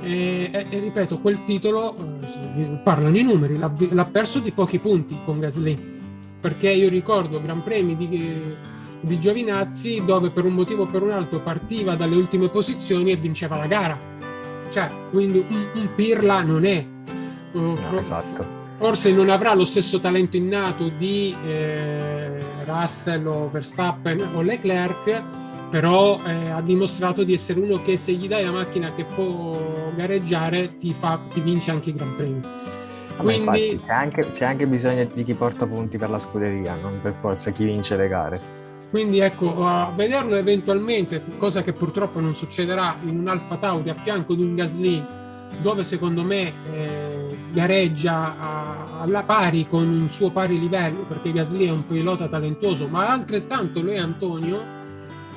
e, 0.00 0.50
e, 0.52 0.66
e 0.68 0.78
ripeto, 0.78 1.18
quel 1.18 1.44
titolo, 1.44 1.96
eh, 2.20 2.78
parlano 2.84 3.18
i 3.18 3.24
numeri, 3.24 3.58
l'ha, 3.58 3.72
l'ha, 3.90 4.04
perso 4.04 4.38
di 4.38 4.52
pochi 4.52 4.78
punti 4.78 5.16
con 5.24 5.40
Gasly. 5.40 5.96
Perché 6.40 6.70
io 6.70 6.88
ricordo 6.88 7.42
Gran 7.42 7.64
Premi 7.64 7.96
di, 7.96 8.54
di 9.00 9.18
Giovinazzi 9.18 10.04
dove 10.04 10.30
per 10.30 10.44
un 10.44 10.52
motivo 10.52 10.84
o 10.84 10.86
per 10.86 11.02
un 11.02 11.10
altro 11.10 11.40
partiva 11.40 11.96
dalle 11.96 12.14
ultime 12.14 12.48
posizioni 12.50 13.10
e 13.10 13.16
vinceva 13.16 13.56
la 13.56 13.66
gara. 13.66 13.98
Cioè, 14.70 14.88
quindi 15.10 15.44
un, 15.48 15.66
un 15.74 15.88
Pirla 15.96 16.44
non 16.44 16.64
è. 16.64 16.86
Uh, 17.50 17.58
no, 17.60 18.00
esatto 18.00 18.58
forse 18.78 19.10
non 19.10 19.28
avrà 19.28 19.54
lo 19.54 19.64
stesso 19.64 19.98
talento 19.98 20.36
innato 20.36 20.88
di 20.88 21.34
eh, 21.44 22.38
Russell 22.64 23.26
o 23.26 23.50
Verstappen 23.50 24.24
o 24.34 24.40
Leclerc, 24.40 25.20
però 25.68 26.16
eh, 26.24 26.50
ha 26.50 26.60
dimostrato 26.60 27.24
di 27.24 27.32
essere 27.32 27.58
uno 27.58 27.82
che 27.82 27.96
se 27.96 28.12
gli 28.12 28.28
dai 28.28 28.44
la 28.44 28.52
macchina 28.52 28.94
che 28.94 29.04
può 29.04 29.90
gareggiare 29.96 30.76
ti, 30.78 30.94
fa, 30.96 31.20
ti 31.32 31.40
vince 31.40 31.72
anche 31.72 31.90
i 31.90 31.94
Gran 31.94 32.14
Premi. 32.14 32.40
Quindi 33.16 33.36
infatti, 33.38 33.80
c'è, 33.84 33.92
anche, 33.92 34.30
c'è 34.30 34.44
anche 34.44 34.66
bisogno 34.66 35.08
di 35.12 35.24
chi 35.24 35.34
porta 35.34 35.66
punti 35.66 35.98
per 35.98 36.10
la 36.10 36.20
scuderia, 36.20 36.76
non 36.80 37.00
per 37.02 37.14
forza 37.14 37.50
chi 37.50 37.64
vince 37.64 37.96
le 37.96 38.06
gare. 38.06 38.40
Quindi 38.90 39.18
ecco, 39.18 39.66
a 39.66 39.92
vederlo 39.94 40.36
eventualmente, 40.36 41.20
cosa 41.36 41.62
che 41.62 41.72
purtroppo 41.72 42.20
non 42.20 42.36
succederà, 42.36 42.96
in 43.06 43.18
un 43.18 43.26
Alfa 43.26 43.56
Tauri 43.56 43.90
a 43.90 43.94
fianco 43.94 44.36
di 44.36 44.42
un 44.42 44.54
Gasly, 44.54 45.04
dove 45.60 45.82
secondo 45.82 46.22
me 46.22 46.52
eh, 46.72 47.17
gareggia 47.50 49.00
alla 49.00 49.22
pari 49.22 49.66
con 49.68 49.86
un 49.86 50.08
suo 50.08 50.30
pari 50.30 50.58
livello, 50.58 51.04
perché 51.06 51.32
Gasly 51.32 51.66
è 51.66 51.70
un 51.70 51.86
pilota 51.86 52.28
talentuoso, 52.28 52.88
ma 52.88 53.08
altrettanto 53.08 53.82
lo 53.82 53.90
è 53.90 53.98
Antonio, 53.98 54.76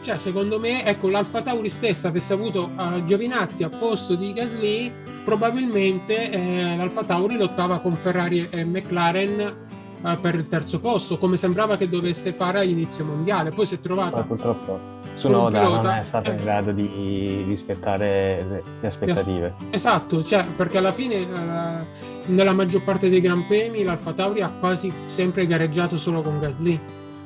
cioè, 0.01 0.17
secondo 0.17 0.59
me, 0.59 0.83
ecco, 0.83 1.09
l'Alfa 1.09 1.43
Tauri 1.43 1.69
stessa 1.69 2.07
avesse 2.07 2.33
avuto 2.33 2.71
uh, 2.75 3.03
Giovinazzi 3.03 3.63
a 3.63 3.69
posto 3.69 4.15
di 4.15 4.33
Gasly, 4.33 4.91
probabilmente 5.23 6.31
eh, 6.31 6.75
l'Alfa 6.75 7.03
Tauri 7.03 7.37
lottava 7.37 7.79
con 7.79 7.93
Ferrari 7.93 8.47
e 8.49 8.65
McLaren 8.65 9.55
uh, 10.01 10.19
per 10.19 10.33
il 10.33 10.47
terzo 10.47 10.79
posto, 10.79 11.19
come 11.19 11.37
sembrava 11.37 11.77
che 11.77 11.87
dovesse 11.87 12.33
fare 12.33 12.61
all'inizio 12.61 13.05
mondiale. 13.05 13.51
Poi 13.51 13.67
si 13.67 13.75
è 13.75 13.79
trovata. 13.79 14.17
Ma 14.17 14.23
purtroppo 14.23 14.90
Sunoda 15.21 15.59
pilota, 15.59 15.81
non 15.81 15.91
è 15.91 16.05
stato 16.05 16.31
eh, 16.31 16.33
in 16.33 16.43
grado 16.43 16.71
di 16.71 17.43
rispettare 17.47 18.45
le, 18.49 18.63
le 18.79 18.87
aspettative. 18.87 19.53
Esatto, 19.69 20.23
cioè, 20.23 20.45
perché 20.55 20.79
alla 20.79 20.91
fine, 20.91 21.21
uh, 21.21 22.31
nella 22.31 22.53
maggior 22.53 22.83
parte 22.83 23.09
dei 23.09 23.21
Gran 23.21 23.45
Premi, 23.45 23.83
l'Alfa 23.83 24.13
Tauri 24.13 24.41
ha 24.41 24.51
quasi 24.59 24.91
sempre 25.05 25.45
gareggiato 25.45 25.97
solo 25.97 26.21
con 26.21 26.39
Gasly. 26.39 26.79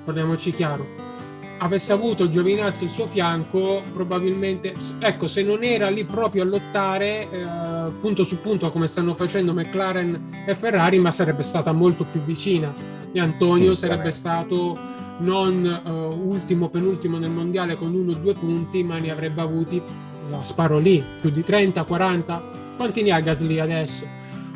Parliamoci 0.04 0.52
chiaro 0.52 1.14
avesse 1.58 1.94
avuto 1.94 2.30
Giovinazzi 2.30 2.84
al 2.84 2.90
suo 2.90 3.08
fianco, 3.08 3.82
probabilmente, 3.94 4.74
ecco, 5.00 5.28
se 5.28 5.42
non 5.42 5.64
era 5.64 5.90
lì 5.90 6.04
proprio 6.04 6.44
a 6.44 6.46
lottare 6.46 7.30
eh, 7.30 7.92
punto 8.02 8.24
su 8.24 8.42
punto 8.42 8.72
come 8.72 8.88
stanno 8.88 9.16
facendo 9.16 9.54
McLaren 9.54 10.44
e 10.46 10.56
Ferrari, 10.56 11.00
ma 11.00 11.12
sarebbe 11.12 11.44
stata 11.44 11.72
molto 11.72 12.06
più 12.06 12.22
vicina. 12.22 12.74
E 13.12 13.20
Antonio 13.20 13.72
sì, 13.72 13.88
sarebbe 13.88 14.12
stato 14.12 14.78
non 15.20 15.82
uh, 15.86 16.30
ultimo, 16.30 16.70
penultimo 16.70 17.18
nel 17.18 17.30
mondiale 17.30 17.76
con 17.76 17.94
uno 17.94 18.12
o 18.12 18.16
due 18.16 18.34
punti, 18.34 18.84
ma 18.84 18.98
ne 18.98 19.12
avrebbe 19.12 19.42
avuti, 19.42 19.82
la 20.30 20.44
sparo 20.44 20.78
lì, 20.78 21.04
più 21.22 21.30
di 21.30 21.44
30, 21.44 21.84
40. 21.84 22.42
Quanti 22.76 23.04
ne 23.04 23.12
ha 23.12 23.20
Gasly 23.20 23.60
adesso? 23.60 24.06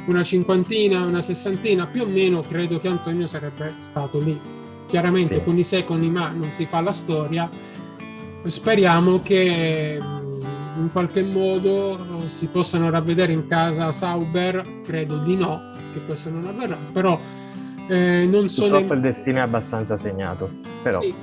Una 0.06 0.24
cinquantina, 0.24 1.06
una 1.06 1.22
sessantina, 1.22 1.88
più 1.88 2.04
o 2.04 2.08
meno 2.08 2.41
credo 2.41 2.80
che 2.80 2.88
Antonio 2.88 3.28
sarebbe 3.28 3.76
stato 3.80 4.19
lì 4.19 4.58
chiaramente 4.89 5.36
sì. 5.36 5.43
con 5.43 5.58
i 5.58 5.63
se 5.63 5.86
con 5.86 6.04
i 6.04 6.10
ma 6.10 6.30
non 6.30 6.52
si 6.52 6.65
fa 6.65 6.82
la 6.82 6.91
storia 6.91 7.48
speriamo 8.43 9.22
che 9.22 10.00
mm, 10.02 10.41
in 10.80 10.89
qualche 10.91 11.22
modo 11.22 12.26
si 12.26 12.48
possano 12.48 12.89
ravvedere 12.89 13.32
in 13.32 13.45
casa 13.45 13.91
Sauber 13.91 14.82
credo 14.84 15.17
di 15.19 15.36
no 15.36 15.74
che 15.93 16.04
questo 16.06 16.32
non 16.32 16.48
avverrà 16.48 16.78
però 16.91 17.19
eh, 17.89 18.28
non 18.30 18.45
purtroppo 18.45 18.93
il 18.93 19.02
destino 19.02 19.38
è 19.38 19.41
abbastanza 19.41 19.97
segnato 19.97 20.49
però 20.84 21.02
sì. 21.02 21.13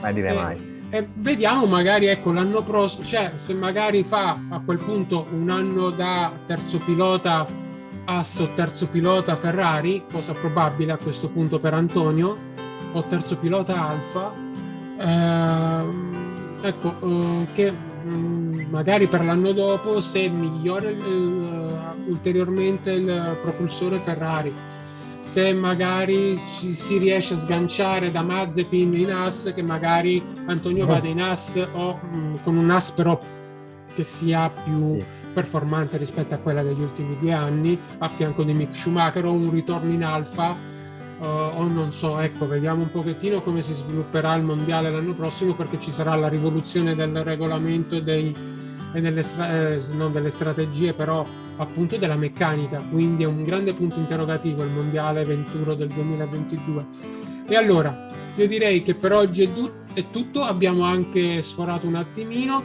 mai 0.00 0.12
dire 0.12 0.28
eh, 0.28 0.34
mai 0.34 0.74
e 0.90 1.08
vediamo 1.14 1.66
magari 1.66 2.06
ecco 2.06 2.32
l'anno 2.32 2.62
prossimo 2.62 3.04
cioè 3.04 3.32
se 3.36 3.54
magari 3.54 4.02
fa 4.02 4.38
a 4.50 4.60
quel 4.64 4.78
punto 4.78 5.26
un 5.32 5.50
anno 5.50 5.90
da 5.90 6.32
terzo 6.46 6.78
pilota 6.78 7.46
asso 8.06 8.50
terzo 8.54 8.88
pilota 8.88 9.36
Ferrari 9.36 10.04
cosa 10.10 10.32
probabile 10.32 10.92
a 10.92 10.96
questo 10.96 11.28
punto 11.28 11.58
per 11.58 11.74
Antonio 11.74 12.36
o 12.92 13.02
terzo 13.04 13.36
pilota 13.36 13.88
alfa 13.88 14.32
eh, 14.98 16.66
ecco 16.66 16.94
eh, 17.02 17.46
che 17.52 17.72
mm, 17.72 18.60
magari 18.70 19.06
per 19.06 19.24
l'anno 19.24 19.52
dopo 19.52 20.00
se 20.00 20.28
migliora 20.28 20.88
uh, 20.88 22.08
ulteriormente 22.08 22.92
il 22.92 23.38
propulsore 23.42 23.98
Ferrari 23.98 24.52
se 25.26 25.52
magari 25.52 26.38
ci, 26.56 26.72
si 26.72 26.98
riesce 26.98 27.34
a 27.34 27.38
sganciare 27.38 28.12
da 28.12 28.22
Mazepin 28.22 28.94
in 28.94 29.10
AS 29.10 29.52
che 29.52 29.62
magari 29.62 30.22
Antonio 30.46 30.86
vada 30.86 31.08
in 31.08 31.20
AS 31.20 31.68
o 31.72 31.98
mh, 32.00 32.16
mm, 32.16 32.34
con 32.44 32.56
un 32.56 32.70
AS 32.70 32.92
però 32.92 33.20
che 33.92 34.04
sia 34.04 34.48
più 34.50 34.84
sì. 34.84 35.04
performante 35.34 35.96
rispetto 35.96 36.34
a 36.34 36.38
quella 36.38 36.62
degli 36.62 36.80
ultimi 36.80 37.18
due 37.18 37.32
anni 37.32 37.76
a 37.98 38.08
fianco 38.08 38.44
di 38.44 38.52
Mick 38.52 38.74
Schumacher 38.74 39.26
o 39.26 39.32
un 39.32 39.50
ritorno 39.50 39.90
in 39.90 40.04
Alfa 40.04 40.56
uh, 41.18 41.24
o 41.24 41.66
non 41.66 41.92
so, 41.92 42.20
ecco, 42.20 42.46
vediamo 42.46 42.82
un 42.82 42.90
pochettino 42.90 43.42
come 43.42 43.62
si 43.62 43.74
svilupperà 43.74 44.34
il 44.36 44.44
mondiale 44.44 44.90
l'anno 44.90 45.14
prossimo 45.14 45.54
perché 45.54 45.80
ci 45.80 45.90
sarà 45.90 46.14
la 46.14 46.28
rivoluzione 46.28 46.94
del 46.94 47.24
regolamento 47.24 47.98
dei, 48.00 48.34
e 48.96 49.00
delle, 49.02 49.20
eh, 49.20 49.78
non 49.92 50.10
delle 50.10 50.30
strategie, 50.30 50.94
però 50.94 51.24
appunto 51.56 51.98
della 51.98 52.16
meccanica, 52.16 52.82
quindi 52.90 53.24
è 53.24 53.26
un 53.26 53.42
grande 53.42 53.74
punto 53.74 53.98
interrogativo 53.98 54.62
il 54.62 54.70
mondiale 54.70 55.22
Venturo 55.24 55.74
del 55.74 55.88
2022. 55.88 56.86
E 57.46 57.56
allora, 57.56 58.08
io 58.34 58.46
direi 58.46 58.82
che 58.82 58.94
per 58.94 59.12
oggi 59.12 59.42
è, 59.42 59.48
du- 59.48 59.70
è 59.92 60.04
tutto, 60.10 60.40
abbiamo 60.42 60.84
anche 60.84 61.42
sforato 61.42 61.86
un 61.86 61.96
attimino, 61.96 62.62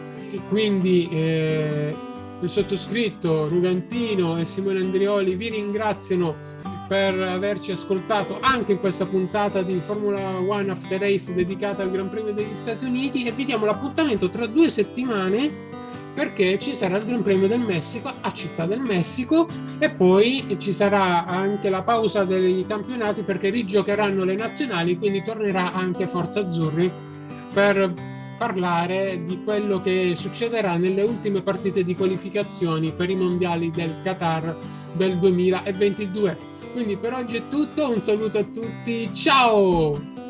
quindi 0.47 1.09
eh, 1.11 1.93
il 2.39 2.49
sottoscritto 2.49 3.49
Rugantino 3.49 4.37
e 4.37 4.45
Simone 4.45 4.79
Andrioli 4.79 5.35
vi 5.35 5.49
ringraziano 5.49 6.59
per 6.87 7.19
averci 7.19 7.71
ascoltato 7.71 8.37
anche 8.41 8.73
in 8.73 8.79
questa 8.79 9.05
puntata 9.05 9.61
di 9.61 9.79
Formula 9.81 10.39
One 10.39 10.71
After 10.71 10.99
Race 10.99 11.33
dedicata 11.33 11.83
al 11.83 11.91
Gran 11.91 12.09
Premio 12.09 12.33
degli 12.33 12.53
Stati 12.53 12.85
Uniti 12.85 13.25
e 13.25 13.31
vi 13.31 13.45
diamo 13.45 13.65
l'appuntamento 13.65 14.29
tra 14.29 14.45
due 14.45 14.69
settimane 14.69 15.69
perché 16.13 16.59
ci 16.59 16.75
sarà 16.75 16.97
il 16.97 17.05
Gran 17.05 17.21
Premio 17.21 17.47
del 17.47 17.61
Messico 17.61 18.11
a 18.21 18.33
Città 18.33 18.65
del 18.65 18.79
Messico 18.81 19.47
e 19.79 19.89
poi 19.89 20.57
ci 20.59 20.73
sarà 20.73 21.25
anche 21.25 21.69
la 21.69 21.81
pausa 21.81 22.23
dei 22.23 22.65
campionati 22.67 23.23
perché 23.23 23.49
rigiocheranno 23.49 24.23
le 24.23 24.35
nazionali, 24.35 24.97
quindi 24.97 25.23
tornerà 25.23 25.71
anche 25.71 26.07
Forza 26.07 26.41
Azzurri 26.41 26.91
per 27.53 27.93
parlare 28.37 29.23
di 29.23 29.43
quello 29.43 29.81
che 29.81 30.13
succederà 30.15 30.75
nelle 30.75 31.03
ultime 31.03 31.41
partite 31.41 31.83
di 31.83 31.95
qualificazioni 31.95 32.91
per 32.91 33.09
i 33.09 33.15
mondiali 33.15 33.69
del 33.69 33.97
Qatar 34.03 34.57
del 34.93 35.17
2022. 35.19 36.49
Quindi 36.73 36.97
per 36.97 37.13
oggi 37.13 37.37
è 37.37 37.47
tutto, 37.47 37.89
un 37.89 37.99
saluto 37.99 38.39
a 38.39 38.43
tutti, 38.43 39.13
ciao! 39.13 40.20